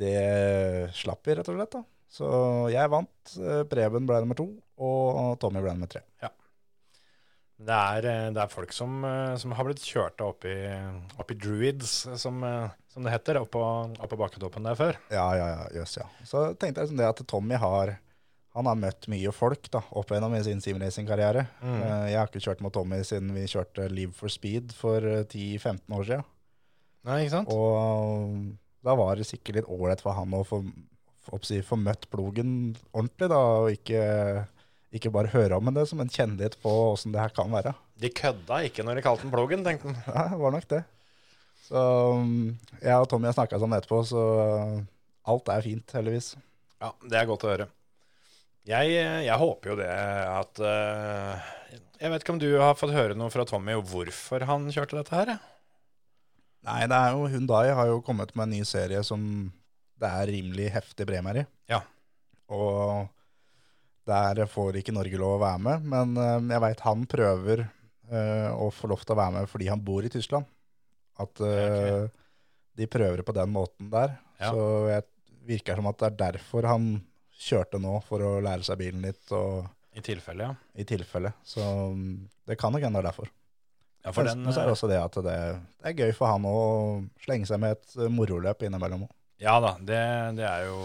[0.00, 1.76] det slapp vi, rett og slett.
[1.76, 1.84] da.
[2.10, 2.26] Så
[2.72, 3.34] jeg vant.
[3.38, 4.48] eh, Preben ble nummer to,
[4.82, 6.02] og Tommy ble nummer tre.
[7.60, 10.56] Det er, eh, det er folk som, eh, som har blitt kjørt opp i,
[11.20, 12.40] opp i druids, som,
[12.88, 13.60] som det heter, oppå,
[14.00, 14.96] oppå bakketoppen der før.
[15.12, 16.06] Ja, ja, ja, jøss, ja.
[16.24, 17.98] Så tenkte jeg liksom det at Tommy har
[18.56, 21.44] han har møtt mye folk da, opp gjennom i sin simracing-karriere.
[21.62, 21.76] Mm.
[22.10, 25.94] Jeg har ikke kjørt mot Tommy siden vi kjørte Live for Speed for eh, 10-15
[25.94, 26.24] år siden.
[27.06, 27.52] Nei, ikke sant?
[27.54, 28.34] Og
[28.86, 30.62] da var det sikkert litt ålreit for han å få,
[31.28, 32.52] få, møtt plogen
[32.92, 34.04] ordentlig, da, og ikke,
[34.96, 37.74] ikke bare høre om det, som en kjenne litt på åssen det her kan være.
[38.00, 40.00] De kødda ikke når de kalte den plogen, tenkte han.
[40.08, 40.84] Ja, det var nok det.
[41.70, 41.82] Så
[42.16, 44.22] um, jeg og Tommy har snakka sammen etterpå, så
[45.30, 46.32] alt er fint, heldigvis.
[46.80, 47.68] Ja, det er godt å høre.
[48.68, 51.46] Jeg, jeg håper jo det at uh,
[51.96, 55.16] Jeg vet ikke om du har fått høre noe fra Tommy hvorfor han kjørte dette
[55.16, 55.32] her?
[55.34, 55.59] jeg?
[56.68, 59.22] Nei, det er jo Hyundai har jo kommet med en ny serie som
[60.00, 61.44] det er rimelig heftig premier i.
[61.72, 61.80] Ja.
[62.52, 63.08] Og
[64.08, 67.64] der får ikke Norge lov å være med, men eh, jeg veit han prøver
[68.10, 70.48] uh, å få lov til å være med fordi han bor i Tyskland.
[71.20, 72.08] At eh,
[72.80, 74.16] de prøver på den måten der.
[74.40, 74.52] Ja.
[74.52, 75.02] Så det
[75.50, 76.94] virker som at det er derfor han
[77.40, 80.80] kjørte nå, for å lære seg bilen litt, og I tilfelle, ja.
[80.80, 81.32] i tilfelle.
[81.44, 82.16] Så mm,
[82.48, 83.30] det kan nok hende det er derfor.
[84.04, 85.38] Ja for den, men så er eh, det også det at det,
[85.80, 86.60] det er gøy for han å
[87.24, 89.04] slenge seg med et eh, moroløp innimellom.
[89.08, 89.16] også.
[89.40, 90.00] Ja da, det,
[90.36, 90.78] det er jo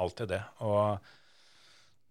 [0.00, 0.42] alltid det.
[0.64, 0.98] Og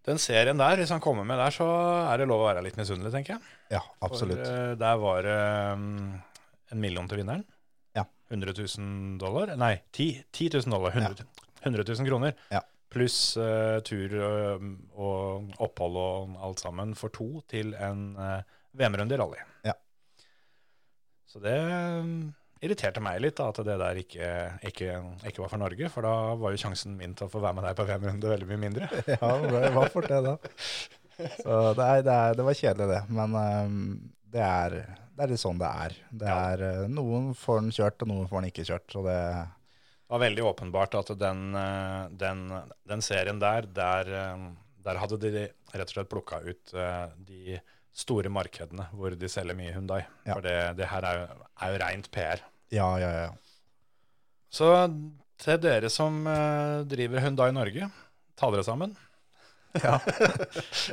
[0.08, 1.68] den serien der, hvis han kommer med der, så
[2.08, 3.56] er det lov å være litt misunnelig, tenker jeg.
[3.76, 4.40] Ja, absolutt.
[4.40, 5.38] For eh, der var det
[5.76, 5.88] um,
[6.72, 7.44] en million til vinneren.
[7.98, 8.06] Ja.
[8.32, 9.52] 100 000 dollar?
[9.60, 10.96] Nei, 10, 10 000 dollar.
[10.96, 11.28] 100,
[11.66, 12.38] 100 000 kroner.
[12.54, 12.64] Ja.
[12.94, 18.40] Pluss uh, tur og, og opphold og alt sammen for to til en uh,
[18.80, 19.44] VM-runde i rally.
[19.68, 19.76] Ja.
[21.28, 22.12] Så det um,
[22.64, 24.28] irriterte meg litt da, at det der ikke,
[24.70, 24.94] ikke,
[25.28, 27.68] ikke var for Norge, for da var jo sjansen min til å få være med
[27.68, 28.88] deg på VM-runde veldig mye mindre.
[29.14, 30.38] ja, det var fort det, da.
[31.42, 33.02] Så det, er, det, er, det var kjedelig, det.
[33.20, 33.78] Men um,
[34.34, 34.78] det, er,
[35.18, 36.00] det er litt sånn det er.
[36.24, 36.40] Det Ja.
[36.54, 38.98] er eh, Noen får den kjørt, og noen får den ikke kjørt.
[39.02, 39.20] Og det,
[40.08, 42.46] var veldig åpenbart at den, eh, den,
[42.88, 44.46] den serien der, der, eh,
[44.88, 45.32] der hadde de
[45.74, 47.58] rett og slett plukka ut eh, de
[47.98, 50.04] store markedene hvor de selger mye Hundai.
[50.28, 50.36] Ja.
[50.36, 51.28] For det, det her er jo,
[51.66, 52.44] er jo rent PR.
[52.74, 53.32] ja, ja, ja.
[54.54, 54.70] Så
[55.42, 57.90] til dere som eh, driver Hundai Norge,
[58.40, 58.96] ta dere sammen.
[59.84, 60.00] ja.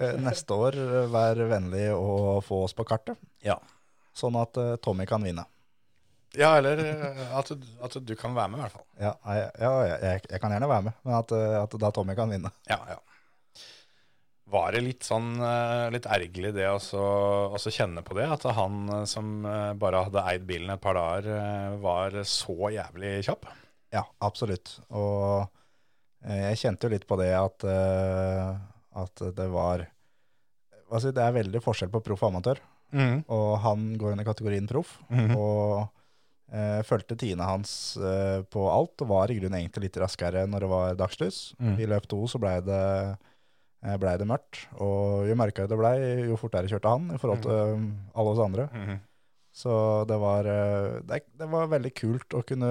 [0.00, 3.20] Eh, Neste år, eh, vær vennlig å få oss på kartet.
[3.44, 3.56] Ja.
[4.14, 5.46] Sånn at eh, Tommy kan vinne.
[6.34, 6.80] Ja, eller
[7.38, 8.86] at, at du kan være med, i hvert fall.
[8.98, 12.32] Ja, jeg, ja jeg, jeg kan gjerne være med, men at, at da Tommy kan
[12.34, 12.50] vinne.
[12.66, 12.98] Ja, ja.
[14.54, 18.28] Var det litt sånn eh, litt ergerlig det å kjenne på det?
[18.36, 23.16] At han eh, som eh, bare hadde eid bilen et par dager, var så jævlig
[23.26, 23.48] kjapp?
[23.94, 24.76] Ja, absolutt.
[24.94, 25.44] Og
[26.24, 27.64] jeg kjente jo litt på det at,
[28.96, 29.82] at det var
[30.96, 32.62] si, Det er veldig forskjell på proff og amatør.
[33.28, 34.96] Og han går under kategorien proff.
[35.12, 35.36] Mhm.
[35.36, 35.84] Og
[36.52, 40.64] eh, fulgte tidene hans eh, på alt, og var i grunnen egentlig litt raskere når
[40.64, 41.40] det var dagslys.
[41.58, 41.76] Mm.
[41.78, 42.82] I løp to så blei det,
[43.84, 44.64] eh, ble det mørkt.
[44.82, 45.96] Og jo mørkere det blei,
[46.28, 47.90] jo fortere kjørte han i forhold til mm.
[48.14, 48.70] alle oss andre.
[48.72, 49.02] Mhm.
[49.54, 49.74] Så
[50.10, 52.70] det var, eh, det, det var veldig kult å kunne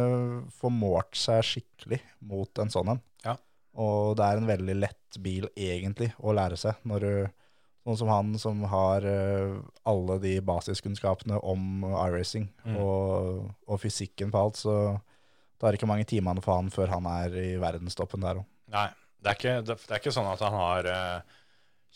[0.52, 3.00] få målt seg skikkelig mot en sånn en.
[3.24, 3.38] Ja.
[3.80, 6.82] Og det er en veldig lett bil egentlig å lære seg.
[6.84, 7.14] Når du,
[7.88, 12.78] sånn som han som har alle de basiskunnskapene om iRacing Mm.
[12.80, 14.76] og, og fysikken på alt, så
[15.72, 18.48] det ikke mange timene for han før han er i verdenstoppen der òg.
[19.24, 21.36] Det er, ikke, det, det er ikke sånn at han har eh,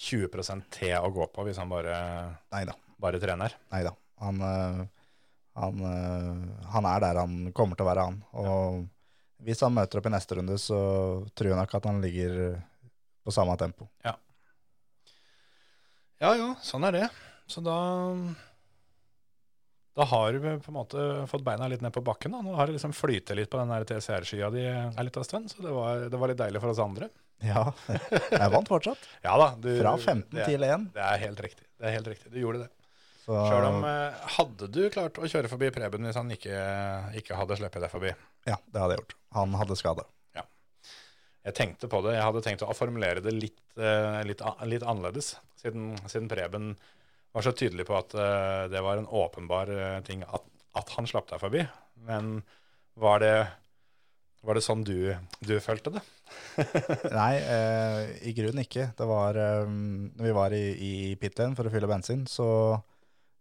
[0.08, 1.96] 20% T å gå på hvis han bare,
[2.54, 2.76] Neida.
[3.02, 3.56] bare trener.
[3.74, 3.92] Nei da.
[4.24, 4.84] Han, øh,
[5.60, 8.22] han, øh, han er der han kommer til å være, han.
[8.40, 10.80] Og hvis han møter opp i neste runde, så
[11.36, 12.40] tror jeg nok at han ligger
[13.28, 13.90] på samme tempo.
[16.18, 17.08] Ja, ja, sånn er det.
[17.52, 17.76] Så da
[19.98, 22.36] Da har du på en måte fått beina litt ned på bakken.
[22.36, 22.44] da.
[22.46, 25.74] Nå har det liksom flytet litt på den TCR-skya di en liten stund, så det
[25.74, 27.10] var, det var litt deilig for oss andre.
[27.46, 27.64] Ja,
[28.42, 29.08] jeg vant fortsatt.
[29.26, 29.52] Ja da.
[29.62, 30.90] Du, Fra 15 det, til 1.
[30.94, 31.66] Det er helt riktig.
[31.78, 32.34] Det er helt riktig.
[32.34, 32.70] Du gjorde det.
[33.26, 36.60] Så, Sjøl om eh, Hadde du klart å kjøre forbi Preben hvis han ikke,
[37.20, 38.14] ikke hadde sluppet deg forbi?
[38.48, 39.18] Ja, det hadde jeg gjort.
[39.36, 40.06] Han hadde skade.
[41.48, 42.18] Jeg tenkte på det.
[42.18, 46.74] Jeg hadde tenkt å formulere det litt, eh, litt, litt annerledes, siden, siden Preben
[47.38, 50.46] var så tydelig på at uh, det var en åpenbar uh, ting at,
[50.78, 51.64] at han slapp deg forbi.
[52.08, 52.40] Men
[52.98, 53.36] var det,
[54.46, 55.14] var det sånn du,
[55.46, 56.04] du følte det?
[57.20, 58.90] Nei, uh, i grunnen ikke.
[58.98, 62.50] Det var um, Når vi var i, i pit for å fylle bensin, så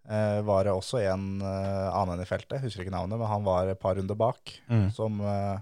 [0.07, 3.97] var det også en annen i feltet, husker ikke navnet, men han var et par
[3.99, 4.53] runder bak,
[4.95, 5.57] som eh,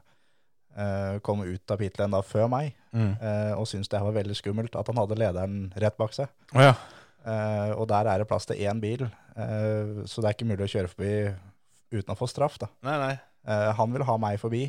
[0.76, 3.14] eh, kom ut av pit lane før meg, mm.
[3.56, 6.28] og syntes det var veldig skummelt at han hadde lederen rett bak seg.
[6.52, 6.74] Oh, ja.
[7.24, 10.66] Eh, og der er det plass til én bil, uh, så det er ikke mulig
[10.66, 11.12] å kjøre forbi
[11.94, 12.58] uten å få straff.
[12.60, 12.68] da.
[12.84, 13.14] Nei, nei.
[13.48, 14.66] Uh, han vil ha meg forbi.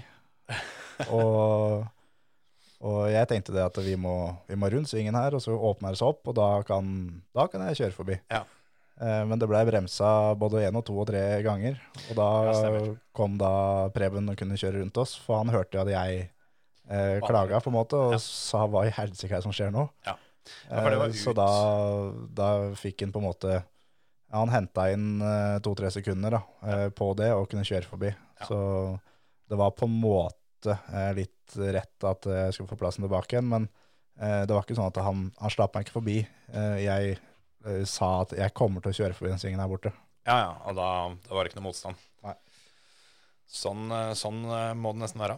[1.11, 1.83] og,
[2.85, 4.15] og jeg tenkte det at vi må,
[4.47, 6.93] vi må rundt svingen her, og så åpner det seg opp, og da kan,
[7.35, 8.19] da kan jeg kjøre forbi.
[8.31, 8.45] Ja.
[9.27, 10.07] Men det ble bremsa
[10.39, 11.75] både én og to og tre ganger.
[12.05, 12.69] Og da Ja,
[13.11, 13.49] kom da
[13.91, 16.29] Preben og kunne kjøre rundt oss, for han hørte jo at jeg
[17.25, 18.21] klaga, på en måte, og Ja.
[18.23, 19.89] sa hva i helsike er det som skjer nå?
[20.07, 20.15] Ja.
[20.69, 21.47] Ja, Eh, Så da,
[22.37, 26.89] da fikk han på en måte ja, Han henta inn eh, to-tre sekunder da, eh,
[26.89, 28.11] på det og kunne kjøre forbi.
[28.39, 28.47] Ja.
[28.49, 28.59] Så
[29.49, 30.75] det var på en måte
[31.13, 33.67] litt rett at jeg skulle få plassen tilbake igjen, men
[34.17, 36.15] det var ikke sånn at han, han slapp meg ikke forbi.
[36.81, 37.17] Jeg
[37.85, 39.91] sa at jeg kommer til å kjøre forbi den svingen her borte.
[40.25, 40.51] Ja, ja.
[40.65, 40.87] Og da,
[41.27, 42.01] da var det ikke noe motstand.
[43.45, 44.41] Sånn, sånn
[44.81, 45.37] må det nesten være.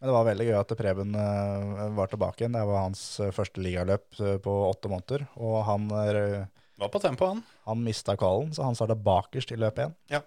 [0.00, 2.54] Men det var veldig gøy at Preben eh, var tilbake igjen.
[2.56, 7.26] Det var hans eh, første ligaløp eh, på åtte måneder, og han Var på tempo,
[7.28, 7.42] han.
[7.68, 9.96] Han mista kvalen, så han starta bakerst i løpet igjen.
[10.08, 10.22] Ja.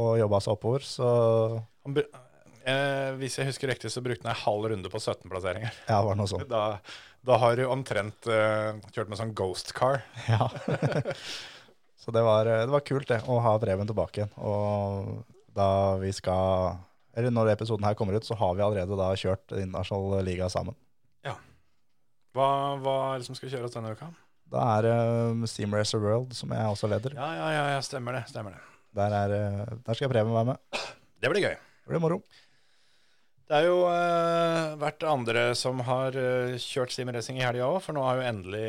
[0.00, 1.08] Og jobba seg oppover, så
[1.84, 5.74] han eh, hvis jeg husker riktig, så brukte han ei halv runde på 17 plasseringer.
[5.84, 6.48] ja, det var noe sånt.
[6.56, 6.78] Da,
[7.22, 10.00] da har du omtrent eh, kjørt med sånn ghost car.
[10.32, 10.48] Ja.
[12.00, 14.32] så det var, det var kult, det, å ha Preben tilbake igjen.
[14.40, 15.20] Og
[15.52, 15.68] da
[16.00, 16.80] vi skal
[17.16, 20.76] Eller når episoden her kommer ut, så har vi allerede da kjørt internasjonal liga sammen.
[22.32, 22.48] Hva,
[22.80, 24.08] hva er det som skal kjøres denne uka?
[24.52, 24.94] Da er det
[25.32, 27.16] um, Steam Racer World, som jeg også leder.
[27.16, 28.24] Ja, ja, ja, ja stemmer det.
[28.32, 28.62] stemmer det.
[28.96, 30.80] Der, er, eh, der skal Preben være med.
[31.20, 31.54] Det blir gøy.
[31.56, 32.18] Det blir moro.
[33.48, 37.96] Det er jo uh, vært andre som har uh, kjørt simracing i helga òg, for
[37.96, 38.66] nå har jo endelig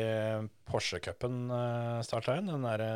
[0.68, 2.52] Porsche-cupen uh, starta igjen.
[2.52, 2.90] Den derre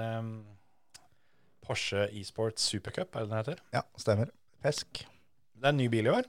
[1.64, 3.62] Porsche eSports Supercup, er det den heter?
[3.76, 4.32] Ja, stemmer.
[4.64, 5.06] Pesk.
[5.58, 6.26] Det er en ny bil i år.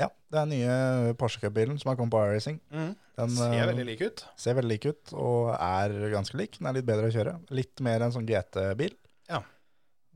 [0.00, 2.56] Ja, det er den nye Porsche Cup-bilen som har kommet på iRacing.
[2.72, 4.22] Den Ser eh, veldig lik ut.
[4.40, 6.56] ser veldig lik ut, og er ganske lik.
[6.58, 7.34] Den er litt bedre å kjøre.
[7.54, 8.96] Litt mer en sånn GT-bil.
[9.30, 9.42] Ja.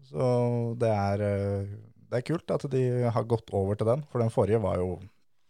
[0.09, 0.31] Så
[0.81, 1.75] det er, eh,
[2.11, 2.83] det er kult at de
[3.15, 4.97] har gått over til den, for den forrige var jo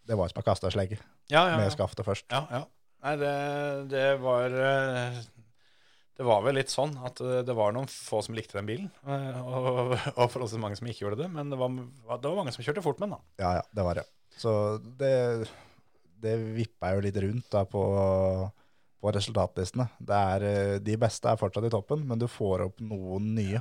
[0.07, 0.99] Det var som å kaste en slegge
[1.33, 1.73] Ja, ja, med ja.
[1.75, 2.27] skaftet først.
[2.31, 2.65] ja, ja.
[3.07, 3.33] Nei, det,
[3.93, 5.19] det var eh,
[6.17, 8.89] Det var vel litt sånn at eh, det var noen få som likte den bilen,
[9.05, 11.29] eh, og, og forholdsvis mange som ikke gjorde det.
[11.33, 13.43] Men det var, det var mange som kjørte fort med den, da.
[13.45, 14.07] Ja, ja, det var det.
[14.37, 14.55] Så
[15.01, 15.11] det,
[16.25, 17.83] det vippa jo litt rundt da på,
[19.05, 19.91] på resultatlistene.
[20.01, 23.61] Det er, eh, de beste er fortsatt i toppen, men du får opp noen nye.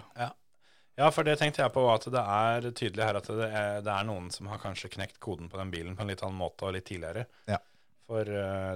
[0.95, 3.91] Ja, for det tenkte jeg på at det er tydelig her at det er, det
[3.91, 6.69] er noen som har kanskje knekt koden på den bilen på en litt annen måte
[6.69, 7.27] og litt tidligere.
[7.51, 7.59] Ja.
[8.07, 8.29] For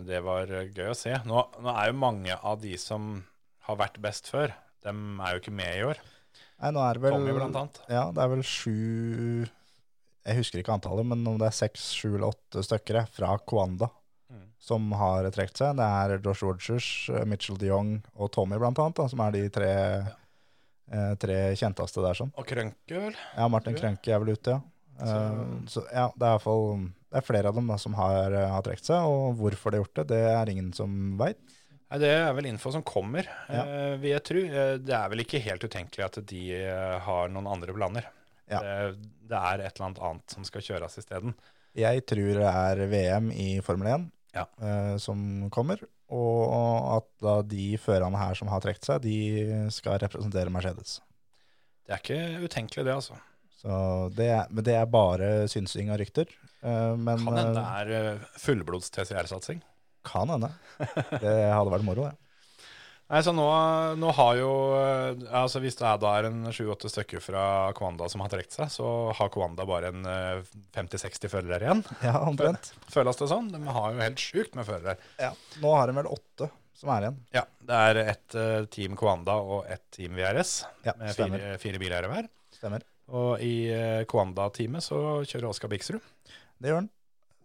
[0.04, 1.14] det var gøy å se.
[1.30, 3.22] Nå, nå er jo mange av de som
[3.70, 4.52] har vært best før,
[4.86, 6.02] dem er jo ikke med i år.
[6.60, 7.80] Nei, nå er det vel Tommy blant annet.
[7.92, 9.48] Ja, det er vel sju
[10.28, 13.90] Jeg husker ikke antallet, men om det er seks, sju eller åtte stykker fra Kwanda
[14.30, 14.44] Mm.
[14.62, 15.78] som har trukket seg.
[15.80, 16.88] Det er Josh Rogers,
[17.26, 19.70] Mitchell de Jong og Tommy, blant annet, da, som er de tre,
[20.92, 22.14] eh, tre kjenteste der.
[22.14, 22.30] sånn.
[22.38, 23.16] Og Krønke, vel?
[23.36, 24.62] Ja, Martin Krønke er vel ute, ja.
[25.02, 28.48] Eh, så ja, det er iallfall det er flere av dem da, som har, eh,
[28.54, 31.40] har trukket seg, og hvorfor de har gjort det, det er ingen som veit.
[31.98, 33.64] Det er vel info som kommer, Ja.
[33.66, 34.38] eh, vil jeg tro.
[34.46, 38.06] Eh, Det er vel ikke helt utenkelig at de eh, har noen andre planer.
[38.50, 38.60] Ja.
[38.62, 38.98] Det,
[39.30, 41.34] det er et eller annet annet som skal kjøres isteden.
[41.76, 44.46] Jeg tror det er VM i Formel 1 Ja.
[44.62, 45.80] eh, som kommer,
[46.10, 51.00] og at da de førerne her som har trukket seg, de skal representere Mercedes.
[51.88, 53.18] Det er ikke utenkelig, det, altså.
[53.60, 56.28] Så det er, men det er bare synsing og rykter.
[56.64, 59.62] eh, men Kan hende det er fullblods TCR-satsing.
[60.06, 60.50] Kan hende.
[61.20, 62.16] Det hadde vært moro, det.
[63.10, 63.46] Nei, så nå,
[63.98, 67.44] nå har jo eh, altså Hvis det er da er en sju-åtte stykker fra
[67.74, 70.44] Kwanda som har trukket seg, så har Kwanda bare en eh,
[70.78, 71.82] 50-60 følgere igjen.
[72.06, 72.70] Ja, omtrent.
[72.94, 73.50] Føles det sånn?
[73.50, 75.00] De har jo helt sjukt med følgere.
[75.18, 75.32] Ja.
[75.64, 77.18] Nå har de vel åtte som er igjen.
[77.36, 80.54] Ja, Det er ett eh, team Kwanda og ett team VRS
[80.86, 82.30] Ja, med fire, fire bileiere hver.
[82.56, 82.86] Stemmer.
[83.10, 86.06] Og i eh, Kwanda-teamet så kjører Oskar Biksrud.
[86.62, 86.94] Det gjør den.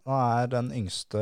[0.05, 1.21] Nå er den yngste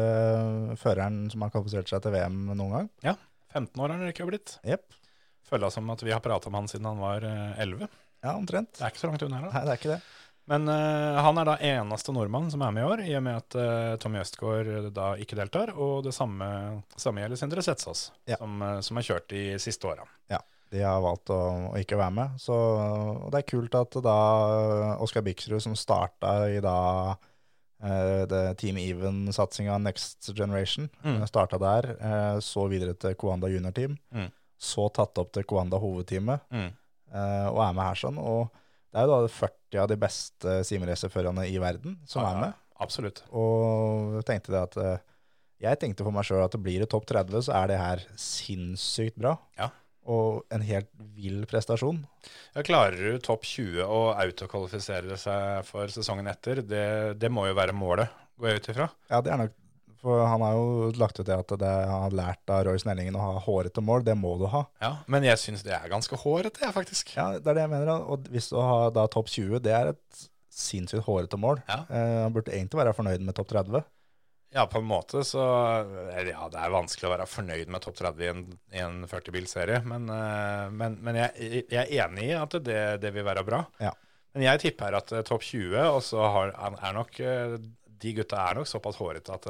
[0.80, 2.90] føreren som har kvalifisert seg til VM noen gang.
[3.06, 3.16] Ja,
[3.54, 4.58] 15 år har han ikke blitt.
[4.68, 4.98] Yep.
[5.48, 7.88] Føles som at vi har prata om han siden han var eh, 11.
[8.24, 8.74] Ja, omtrent.
[8.78, 9.54] Det er ikke så langt unna her, da.
[9.54, 10.02] Nei, det er ikke det.
[10.52, 13.38] Men uh, han er da eneste nordmann som er med i år, i og med
[13.40, 15.72] at uh, Tommy Østgaard eh, da ikke deltar.
[15.80, 16.48] Og det samme,
[17.00, 18.40] samme gjelder Sindre Setsaas, Ja.
[18.42, 20.08] som, uh, som har kjørt de siste åra.
[20.74, 21.38] De har valgt å,
[21.70, 22.38] å ikke være med.
[22.42, 24.16] Så og det er kult at da
[25.06, 27.14] Oskar Biksrud, som starta i da
[27.84, 31.18] det Team Even-satsinga Next Generation, Mm.
[31.22, 34.32] eh, starta der, eh, så videre til Koanda juniorteam, Mm.
[34.60, 36.72] så tatt opp til Koanda hovedteamet, Mm.
[37.14, 38.18] eh, og er med her sånn.
[38.18, 38.50] Og
[38.94, 42.54] det er jo da 40 av de beste simracerførerne i verden som er med.
[42.80, 43.22] Absolutt.
[43.32, 45.02] Og tenkte det at
[45.62, 47.98] Jeg tenkte for meg sjøl at det blir det topp 30, så er det her
[48.18, 49.38] sinnssykt bra.
[49.58, 49.70] Ja.
[50.12, 52.01] Og en helt vill prestasjon.
[52.56, 56.86] Ja, klarer du topp 20 og autokvalifisere seg for sesongen etter, det,
[57.22, 58.89] det må jo være målet, går jeg ut ifra.
[59.12, 59.60] Ja, det er nok
[60.04, 63.16] For han har jo lagt ut det at det, han har lært av Roy Snellingen
[63.16, 64.04] å ha hårete mål.
[64.04, 64.66] Det må du ha.
[64.84, 67.14] Ja, Men jeg syns det er ganske hårete, faktisk.
[67.16, 68.04] Ja, det er det jeg mener.
[68.12, 71.64] Og hvis du har da topp 20, det er et sinnssykt hårete mål.
[71.70, 71.86] Ja.
[71.88, 73.86] Eh, han burde egentlig være fornøyd med topp 30.
[74.54, 78.24] Ja, på en måte så Ja, det er vanskelig å være fornøyd med topp 30
[78.24, 78.43] i en,
[78.84, 83.26] en 40-bilserie, men, eh, men, men jeg, jeg er enig i at det, det vil
[83.26, 83.64] være bra.
[83.82, 83.93] Ja.
[84.34, 86.22] Men jeg tipper at eh, topp 20, og så
[86.54, 87.56] er nok eh,
[88.04, 89.45] De gutta er nok såpass hårete at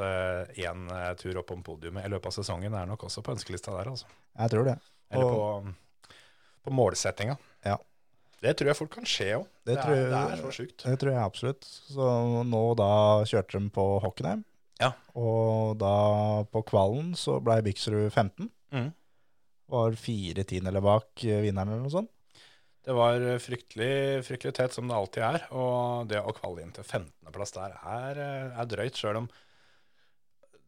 [0.62, 0.84] én
[1.20, 4.06] tur opp om podiumet i løpet av sesongen er nok også på ønskelista der, altså.
[4.38, 4.76] Jeg tror det.
[5.10, 6.14] Eller Og- på,
[6.64, 7.36] på målsettinga.
[7.66, 7.76] Ja.
[8.44, 9.44] Det tror jeg fort kan skje òg.
[9.66, 10.82] Det Det, det er så sjukt.
[10.84, 11.64] Det tror jeg absolutt.
[11.64, 12.08] Så
[12.44, 12.88] nå da
[13.28, 14.44] kjørte de på Hockenheim.
[14.82, 14.90] Ja.
[15.14, 15.94] Og da
[16.50, 18.50] på kvalen så blei Biksrud 15.
[18.74, 18.90] Mm.
[19.74, 22.10] Var fire tiendeler bak eh, vinneren eller noe sånt.
[22.84, 25.46] Det var fryktelig, fryktelig tett, som det alltid er.
[25.56, 29.30] Og det å kvalle inn til 15.-plass der er, eh, er drøyt, sjøl om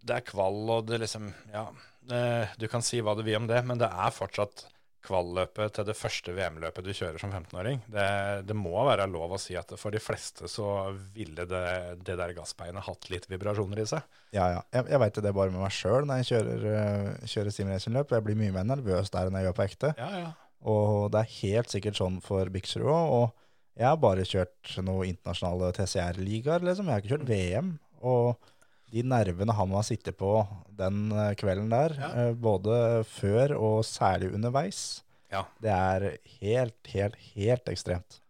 [0.07, 1.67] det er kvall og det liksom Ja,
[2.13, 4.67] eh, du kan si hva du vil om det, men det er fortsatt
[5.07, 7.81] kvalløpet til det første VM-løpet du kjører som 15-åring.
[7.93, 8.07] Det,
[8.49, 11.63] det må være lov å si at for de fleste så ville det,
[12.07, 14.05] det der gassbeinet hatt litt vibrasjoner i seg.
[14.37, 14.65] Ja, ja.
[14.75, 18.17] Jeg, jeg veit det bare med meg sjøl når jeg kjører, uh, kjører simracingløp.
[18.17, 19.95] Jeg blir mye mer nervøs der enn jeg gjør på ekte.
[20.01, 20.35] Ja, ja.
[20.67, 23.17] Og det er helt sikkert sånn for Biksrud òg.
[23.21, 26.89] Og jeg har bare kjørt noen internasjonale TCR-ligaer, liksom.
[26.89, 27.75] Jeg har ikke kjørt VM.
[28.07, 28.53] Og
[28.93, 30.31] de nervene han har ha sittet på
[30.79, 32.11] den eh, kvelden der, Ja.
[32.29, 35.45] eh, både før og særlig underveis, Ja.
[35.61, 38.21] det er helt, helt, helt ekstremt.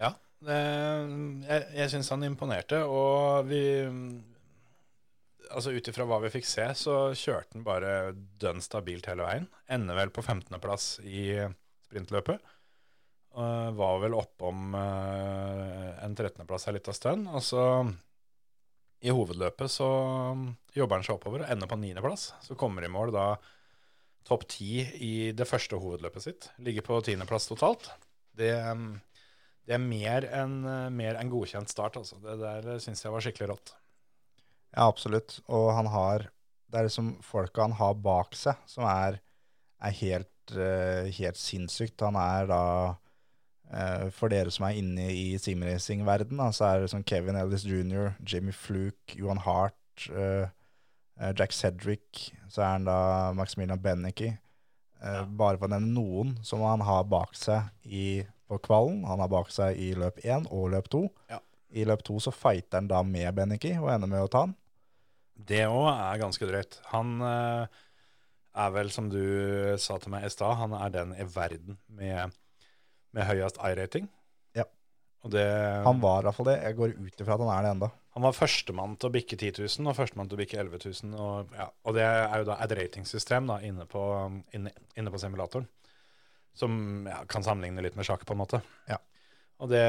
[0.00, 0.60] Ja, det,
[1.48, 3.62] jeg, jeg syns han imponerte, og vi
[5.52, 7.90] Altså ut ifra hva vi fikk se, så kjørte han bare
[8.40, 9.48] dønn stabilt hele veien.
[9.68, 11.26] Ender vel på 15.-plass i
[11.84, 12.40] sprintløpet.
[13.36, 17.28] Og var vel oppom uh, en 13.-plass en av stund.
[17.28, 17.66] Og så
[19.02, 19.88] i hovedløpet så
[20.76, 22.28] jobber han seg oppover og ender på 9.-plass.
[22.46, 23.26] Så kommer i mål da
[24.26, 26.50] topp 10 i det første hovedløpet sitt.
[26.62, 27.90] Ligger på 10.-plass totalt.
[28.38, 28.52] Det
[29.62, 32.18] det er mer enn en godkjent start, altså.
[32.22, 33.74] Det der syns jeg var skikkelig rått.
[34.72, 35.38] Ja, absolutt.
[35.46, 36.30] Og han har
[36.72, 39.18] Det er liksom folka han har bak seg, som er,
[39.84, 42.00] er helt, eh, helt sinnssykt.
[42.00, 42.60] Han er da
[44.12, 48.52] For dere som er inne i simracing-verden, så er det sånn Kevin Ellis jr., Jimmy
[48.52, 50.50] Fluke, Johan Hart, eh,
[51.20, 52.98] eh, Jack Cedric, så er han da
[53.36, 54.34] Maximilian Benneke.
[55.02, 55.24] Ja.
[55.26, 59.00] Bare for å nevne noen som han har bak seg i, på kvalen.
[59.08, 61.06] Han har bak seg i løp 1 og løp 2.
[61.32, 61.40] Ja.
[61.72, 64.54] I løp 2 så fighter han da med Benneke og ender med å ta han.
[65.32, 66.78] Det òg er ganske drøyt.
[66.92, 67.80] Han eh,
[68.62, 69.22] er vel, som du
[69.80, 72.36] sa til meg i stad, han er den i verden med,
[73.16, 74.08] med høyest I-rating.
[74.56, 74.66] Ja.
[75.30, 75.44] Det,
[75.86, 76.58] Han var i hvert fall det.
[76.64, 77.90] Jeg går ut ifra at han er det enda.
[78.16, 81.14] Han var førstemann til å bikke 10 000 og førstemann til å bikke 11 000.
[81.16, 84.02] Og, ja, og det er jo da et ratingsystem da, inne, på,
[84.56, 85.68] inne, inne på simulatoren.
[86.56, 88.60] Som ja, kan sammenligne litt med sjakk, på en måte.
[88.90, 88.98] Ja.
[89.62, 89.80] Og det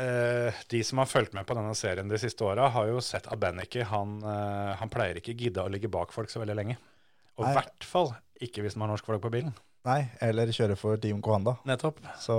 [0.00, 3.28] eh, De som har fulgt med på denne serien de siste åra, har jo sett
[3.28, 6.78] at Bennicky han, eh, han pleier ikke gidde å ligge bak folk så veldig lenge.
[7.36, 9.52] Og i hvert fall ikke hvis man har norsk flagg på bilen.
[9.84, 11.56] Nei, eller kjøre for Team Kohanda.
[11.68, 11.98] Nettopp.
[12.22, 12.34] Så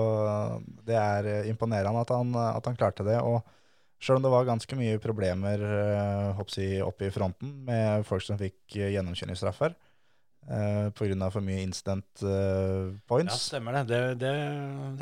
[0.88, 3.20] det er eh, imponerende at han, at han klarte det.
[3.22, 3.44] Og
[4.02, 8.40] selv om det var ganske mye problemer eh, hoppsi, oppe i fronten med folk som
[8.42, 11.30] fikk eh, gjennomkjøringsstraffer eh, pga.
[11.34, 13.86] for mye instant eh, Ja, points, stemmer det.
[13.94, 14.02] det.
[14.26, 14.34] Det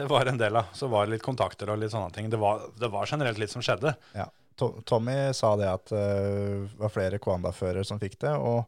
[0.03, 0.69] det var en del av.
[0.75, 2.27] Så var det litt kontakter og litt sånne ting.
[2.29, 3.95] Det var, det var generelt litt som skjedde.
[4.59, 8.67] To- Tommy sa det at det var flere Kwanda-førere som fikk det, og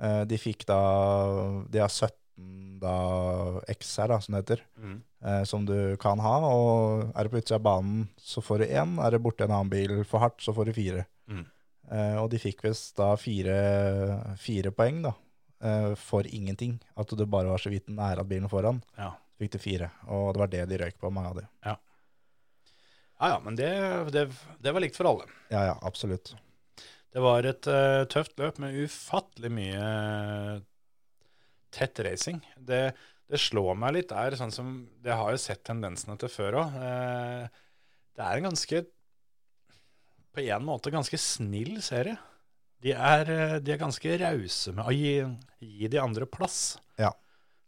[0.00, 0.78] eh, de fikk da
[1.68, 2.14] De har 17
[2.80, 4.62] da X her, da, som det heter,
[5.24, 6.34] eh, som du kan ha.
[6.48, 8.98] Og er du på utsida av banen, så får du én.
[9.04, 11.06] Er du borti en annen bil for hardt, så får du fire.
[11.30, 11.44] Mm.
[11.90, 13.56] Eh, og de fikk visst da fire,
[14.40, 15.14] fire poeng, da.
[15.60, 16.78] eh, for ingenting.
[16.96, 18.82] At du bare var så vidt nære at bilen foran.
[18.96, 19.12] Ja.
[19.40, 19.90] Fikk du fire.
[20.08, 21.46] Og det var det de røyk på, mange av de.
[23.20, 23.68] Ja, ja, men det,
[24.14, 24.30] det,
[24.64, 25.26] det var likt for alle.
[25.52, 26.32] Ja, ja, absolutt.
[27.12, 29.82] Det var et uh, tøft løp med ufattelig mye
[31.70, 32.40] tett racing.
[32.56, 32.94] Det,
[33.30, 34.70] det slår meg litt der, sånn som
[35.02, 36.72] Det har jo sett tendensene til før òg.
[38.16, 38.82] det er en ganske
[40.34, 42.16] På en måte ganske snill serie.
[42.80, 45.14] De er, eh, de er ganske rause med å gi,
[45.60, 47.10] gi de andre plass, Ja.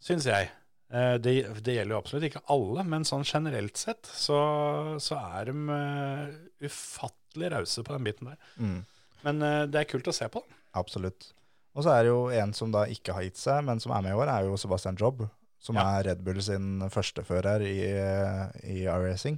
[0.01, 0.49] syns jeg.
[0.89, 1.33] Eh, Det,
[1.63, 6.65] det gjelder jo absolutt ikke alle, men sånn generelt sett så, så er de eh,
[6.65, 8.37] ufattelig rause på den biten der.
[8.57, 8.85] Mm.
[9.23, 10.41] Men eh, det er kult å se på.
[10.73, 11.33] Absolutt.
[11.75, 14.01] Og så er det jo en som da ikke har gitt seg, men som er
[14.05, 15.23] med i år, er jo Sebastian Jobb.
[15.63, 15.85] Som Ja.
[15.97, 17.77] er Red Bull sin førstefører i,
[18.67, 19.37] i iRacing.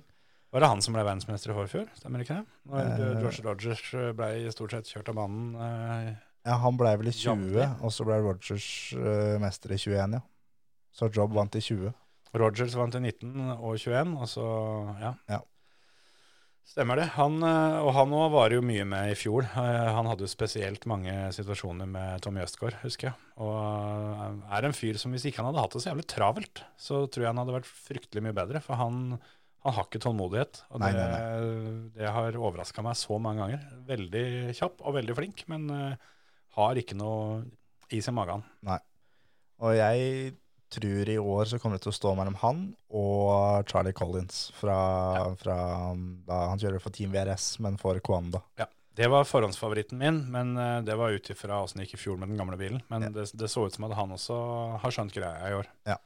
[0.52, 1.86] Var det han som ble verdensmester i forfjor?
[2.00, 2.46] Stemmer ikke det?
[2.66, 3.22] Når Eh.
[3.22, 5.56] George Rogers ble i stort sett kjørt av banen.
[5.56, 6.16] eh,
[6.46, 7.82] Ja, han ble vel i 20, Jevnlig.
[7.84, 10.22] og så ble Rogers eh, mester i 21, ja.
[10.94, 11.94] Så Jobb vant i 20.
[12.36, 14.46] Rogers vant i 19 og 21, og så
[15.02, 15.14] ja.
[15.30, 15.40] Ja.
[16.66, 17.06] Stemmer det.
[17.14, 19.46] Han, eh, og han òg var jo mye med i fjor.
[19.46, 23.16] Eh, Han hadde jo spesielt mange situasjoner med Tommy Østgaard, husker jeg.
[23.38, 26.64] Og eh, er en fyr som hvis ikke han hadde hatt det så jævlig travelt,
[26.76, 28.64] så tror jeg han hadde vært fryktelig mye bedre.
[28.66, 29.20] For han,
[29.66, 30.64] han har ikke tålmodighet.
[30.72, 33.68] Og Nei, det, nei, det har overraska meg så mange ganger.
[33.94, 34.26] Veldig
[34.58, 35.70] kjapp og veldig flink, men
[36.58, 37.44] har ikke noe
[37.94, 38.42] is i magen.
[39.62, 40.34] Og jeg
[40.74, 44.78] tror i år så kommer det til å stå mellom han og Charlie Collins fra,
[45.40, 45.58] fra
[46.28, 48.42] da han kjører for Team VRS, men for Kwanda.
[48.96, 52.20] Det var forhåndsfavoritten min, men eh, det var ut ifra åssen det gikk i fjor
[52.20, 52.80] med den gamle bilen.
[52.88, 53.10] Men Ja.
[53.12, 54.38] det, det så ut som at han også
[54.80, 55.68] har skjønt greia i år.
[55.90, 55.98] Ja.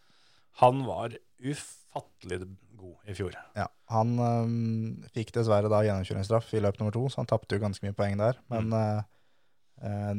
[0.63, 2.41] Han var ufattelig
[2.79, 3.37] god i fjor.
[3.55, 7.63] Ja, han øhm, fikk dessverre da gjennomkjøringsstraff i løp nummer to, så han tapte jo
[7.63, 8.41] ganske mye poeng der.
[8.49, 8.79] Men mm.
[8.79, 9.03] øh,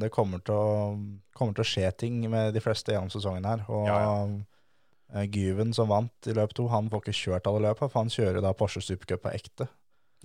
[0.01, 0.95] det kommer til, å,
[1.37, 3.65] kommer til å skje ting med de fleste gjennom sesongen her.
[3.69, 3.99] Og Ja,
[5.13, 8.13] øh, Gyven som vant i løp to, han får ikke kjørt alle løpa, for han
[8.13, 9.67] kjører da Porsche Supercup på ekte.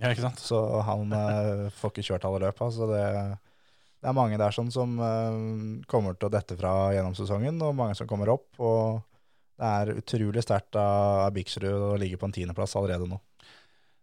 [0.00, 0.40] Ja, ikke sant?
[0.40, 2.70] Så han øh, får ikke kjørt alle løpa.
[2.72, 3.02] Så det,
[4.00, 4.96] det er mange der sånn som
[5.90, 8.48] kommer til å dette fra gjennom sesongen, og mange som kommer opp.
[8.56, 9.04] og
[9.56, 13.18] det er utrolig sterkt av Biksrud å ligge på en tiendeplass allerede nå.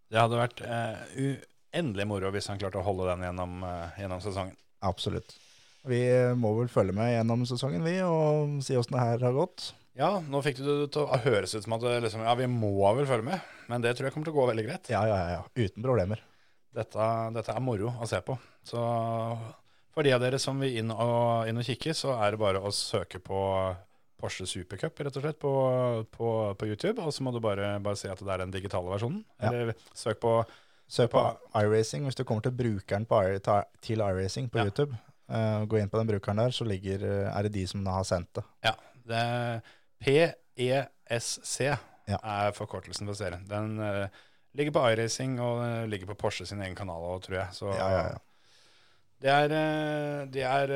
[0.09, 4.21] Det hadde vært uh, uendelig moro hvis han klarte å holde den gjennom, uh, gjennom
[4.23, 4.57] sesongen.
[4.83, 5.35] Absolutt.
[5.87, 5.99] Vi
[6.39, 9.73] må vel følge med gjennom sesongen, vi, og si åssen det her har gått.
[9.99, 12.71] Ja, nå fikk du det til å høres ut som at liksom, ja, vi må
[12.97, 14.89] vel følge med, men det tror jeg kommer til å gå veldig greit.
[14.93, 15.41] Ja, ja, ja.
[15.53, 16.23] Uten problemer.
[16.73, 18.37] Dette, dette er moro å se på.
[18.65, 18.81] Så
[19.93, 22.63] for de av dere som vil inn og, inn og kikke, så er det bare
[22.63, 23.41] å søke på
[24.23, 25.53] Porsche Supercup rett og slett på,
[26.15, 28.89] på, på YouTube, og så må du bare, bare si at det er den digitale
[28.89, 29.21] versjonen.
[29.37, 29.51] Ja.
[29.51, 30.39] Eller søk på
[30.89, 31.21] Søk på
[31.55, 34.65] iRacing hvis du kommer til brukeren på, i- ta- til iRacing på Ja.
[34.65, 34.97] YouTube.
[35.29, 38.03] Uh, gå inn på den brukeren der, så ligger, eh, er det de som har
[38.03, 38.43] sendt det.
[38.63, 38.73] Ja,
[39.07, 39.61] det
[40.03, 41.61] PESC
[42.07, 42.17] Ja.
[42.23, 43.45] er forkortelsen for serien.
[43.47, 44.07] Den uh,
[44.53, 47.47] ligger på iRacing og uh, ligger på Porsche sin egen kanal òg, tror jeg.
[47.53, 48.17] Så Ja, ja, ja.
[49.21, 49.47] det er,
[50.27, 50.67] det er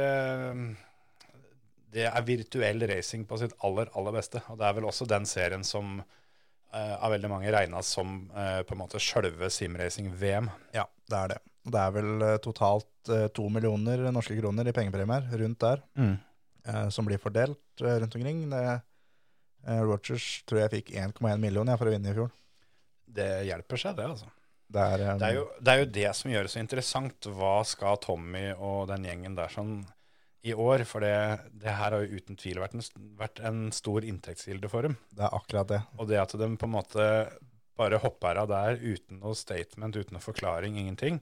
[1.91, 4.41] det er virtuell racing på sitt aller, aller beste.
[4.49, 6.01] Og det er vel også den serien som
[6.76, 10.49] av veldig mange regna som eh, på en måte sjølve simracing-VM.
[10.76, 11.39] Ja, det er det.
[11.68, 16.88] Det er vel eh, totalt eh, to millioner norske kroner i pengepremier rundt der, eh,
[16.93, 18.45] som blir fordelt eh, rundt omkring.
[18.51, 18.63] Det,
[19.68, 22.32] eh, Rogers tror jeg fikk 1,1 million for å vinne i fjor.
[23.07, 24.32] Det hjelper seg, det, altså.
[24.68, 25.20] Det er, um...
[25.20, 27.30] Det er, jo, det er jo det som gjør det så interessant.
[27.39, 29.78] Hva skal Tommy og den gjengen der sånn
[30.48, 30.84] i år?
[30.88, 31.14] For det,
[31.62, 32.86] det her har jo uten tvil vært en,
[33.20, 34.98] vært en stor inntektskilde for dem.
[35.14, 35.82] det er akkurat det.
[35.98, 37.08] Og det at de på en måte
[37.78, 41.20] bare hopper av der uten noe statement, uten noe forklaring, ingenting,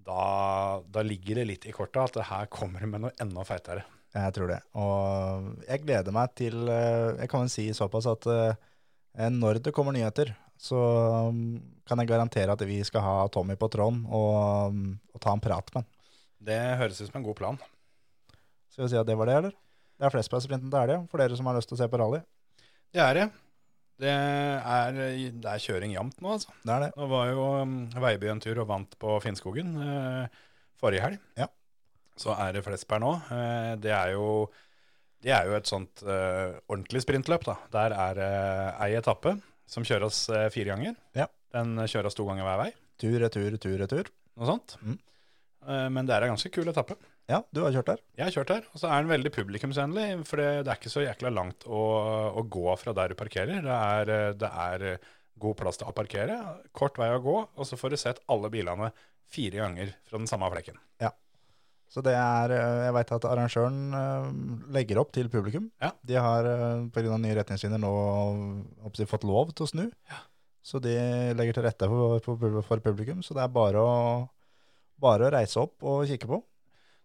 [0.00, 3.84] da, da ligger det litt i kortet at det her kommer med noe enda feitere.
[4.10, 4.58] Jeg tror det.
[4.80, 9.74] Og jeg gleder meg til eh, Jeg kan vel si såpass at eh, når det
[9.76, 10.78] kommer nyheter, så
[11.30, 14.82] um, kan jeg garantere at vi skal ha Tommy på tråden og, um,
[15.14, 15.88] og ta en prat med han.
[16.50, 17.60] Det høres ut som en god plan.
[18.70, 19.54] Skal vi si at det var det, eller?
[20.00, 22.20] Det er flestplasssprinten til helga, for dere som har lyst til å se på rally.
[22.94, 23.24] Det er det.
[24.00, 24.96] Det er,
[25.36, 26.54] det er kjøring jevnt nå, altså.
[26.64, 26.90] Det er det.
[26.96, 30.40] Nå var jo um, Veiby en tur og vant på Finnskogen uh,
[30.80, 31.20] forrige helg.
[31.36, 31.50] Ja.
[32.20, 33.12] Så er det Flesberg nå.
[33.28, 34.30] Uh, det, er jo,
[35.20, 37.58] det er jo et sånt uh, ordentlig sprintløp, da.
[37.76, 39.34] Der er uh, ei etappe
[39.68, 40.96] som kjøres uh, fire ganger.
[41.18, 41.28] Ja.
[41.52, 44.08] Den kjøres to ganger hver vei, Tur, retur, tur, retur.
[44.38, 44.78] noe sånt.
[44.80, 44.96] Mm.
[45.66, 46.96] Eh, men det er en ganske kul etappe.
[47.30, 48.02] Ja, du har kjørt der.
[48.18, 50.08] Jeg har kjørt her, og så er den veldig publikumsvennlig.
[50.28, 51.84] For det, det er ikke så jækla langt å,
[52.34, 53.62] å gå fra der du parkerer.
[53.66, 54.86] Det er, eh, det er
[55.40, 56.36] god plass til å parkere,
[56.76, 58.90] kort vei å gå, og så får du sett alle bilene
[59.30, 60.78] fire ganger fra den samme flekken.
[61.00, 61.12] Ja.
[61.90, 64.26] Så det er eh, Jeg veit at arrangøren eh,
[64.76, 65.70] legger opp til publikum.
[65.82, 65.90] Ja.
[66.06, 67.16] De har eh, pga.
[67.18, 67.94] nye retningslinjer nå
[68.86, 69.86] oppsett, fått lov til å snu.
[70.62, 70.92] Så de
[71.34, 73.24] legger til rette for, for, for publikum.
[73.26, 73.94] Så det er bare å,
[75.00, 76.40] bare å reise opp og kikke på.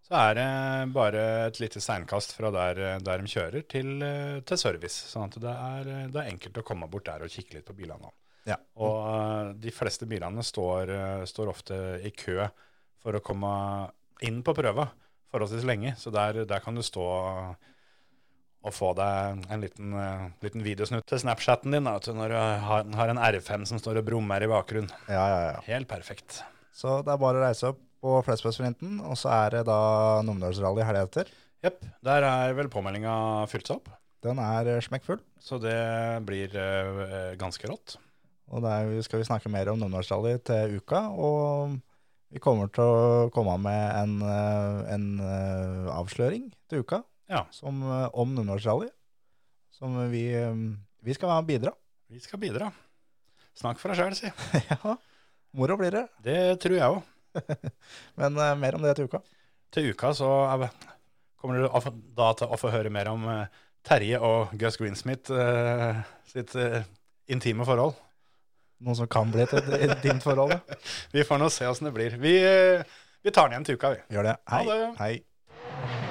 [0.05, 0.49] Så er det
[0.93, 3.95] bare et lite steinkast fra der, der de kjører, til,
[4.45, 5.07] til service.
[5.09, 7.77] Sånn at det er, det er enkelt å komme bort der og kikke litt på
[7.77, 8.11] bilene.
[8.45, 8.59] Ja.
[8.77, 12.45] Og eh, de fleste bilene står, eh, står ofte i kø
[13.01, 13.53] for å komme
[14.25, 14.87] inn på prøva
[15.33, 15.95] forholdsvis lenge.
[15.99, 17.05] Så der, der kan du stå
[18.65, 22.87] og få deg en liten, uh, liten videosnutt til Snapchaten din da, når du har,
[22.97, 24.89] har en R5 som står og brummer i bakgrunnen.
[25.05, 25.59] Ja, ja, ja.
[25.67, 26.39] Helt perfekt.
[26.73, 29.79] Så det er bare å reise opp på Flesbergsprinten, og så er det da
[30.25, 31.31] Numedalsrally helga etter.
[31.65, 31.81] Jepp.
[32.05, 33.13] Der er vel påmeldinga
[33.49, 33.89] fylt seg opp.
[34.25, 35.21] Den er eh, smekkfull.
[35.41, 35.77] Så det
[36.25, 37.97] blir uh, ganske rått.
[38.53, 41.01] Og der skal vi snakke mer om Numedalsrally til uka.
[41.17, 41.79] Og
[42.33, 45.07] vi kommer til å komme med en, eh, en
[45.95, 47.01] avsløring til uka
[47.31, 47.45] Ja.
[47.49, 47.81] som,
[48.13, 48.91] om Numedalsrally.
[49.73, 50.27] Som vi,
[51.01, 51.73] vi skal være med og bidra.
[52.13, 52.69] Vi skal bidra.
[53.57, 54.29] Snakk for deg sjæl, si.
[54.69, 54.95] ja,
[55.57, 56.05] moro blir det.
[56.23, 57.03] Det tror jeg òg.
[58.19, 59.21] Men eh, mer om det til uka.
[59.75, 60.67] Til uka så er,
[61.41, 66.01] kommer du da til å få høre mer om eh, Terje og Gus Greensmith eh,
[66.31, 66.81] sitt eh,
[67.31, 67.97] intime forhold.
[68.85, 69.53] Noe som kan bli et
[69.87, 70.57] intimt forhold.
[70.57, 70.79] ja.
[71.15, 72.17] Vi får nå se åssen det blir.
[72.21, 74.03] Vi, eh, vi tar den igjen til uka, vi.
[74.13, 74.35] Gjør det.
[74.51, 74.91] Hei.
[74.99, 76.04] Hei.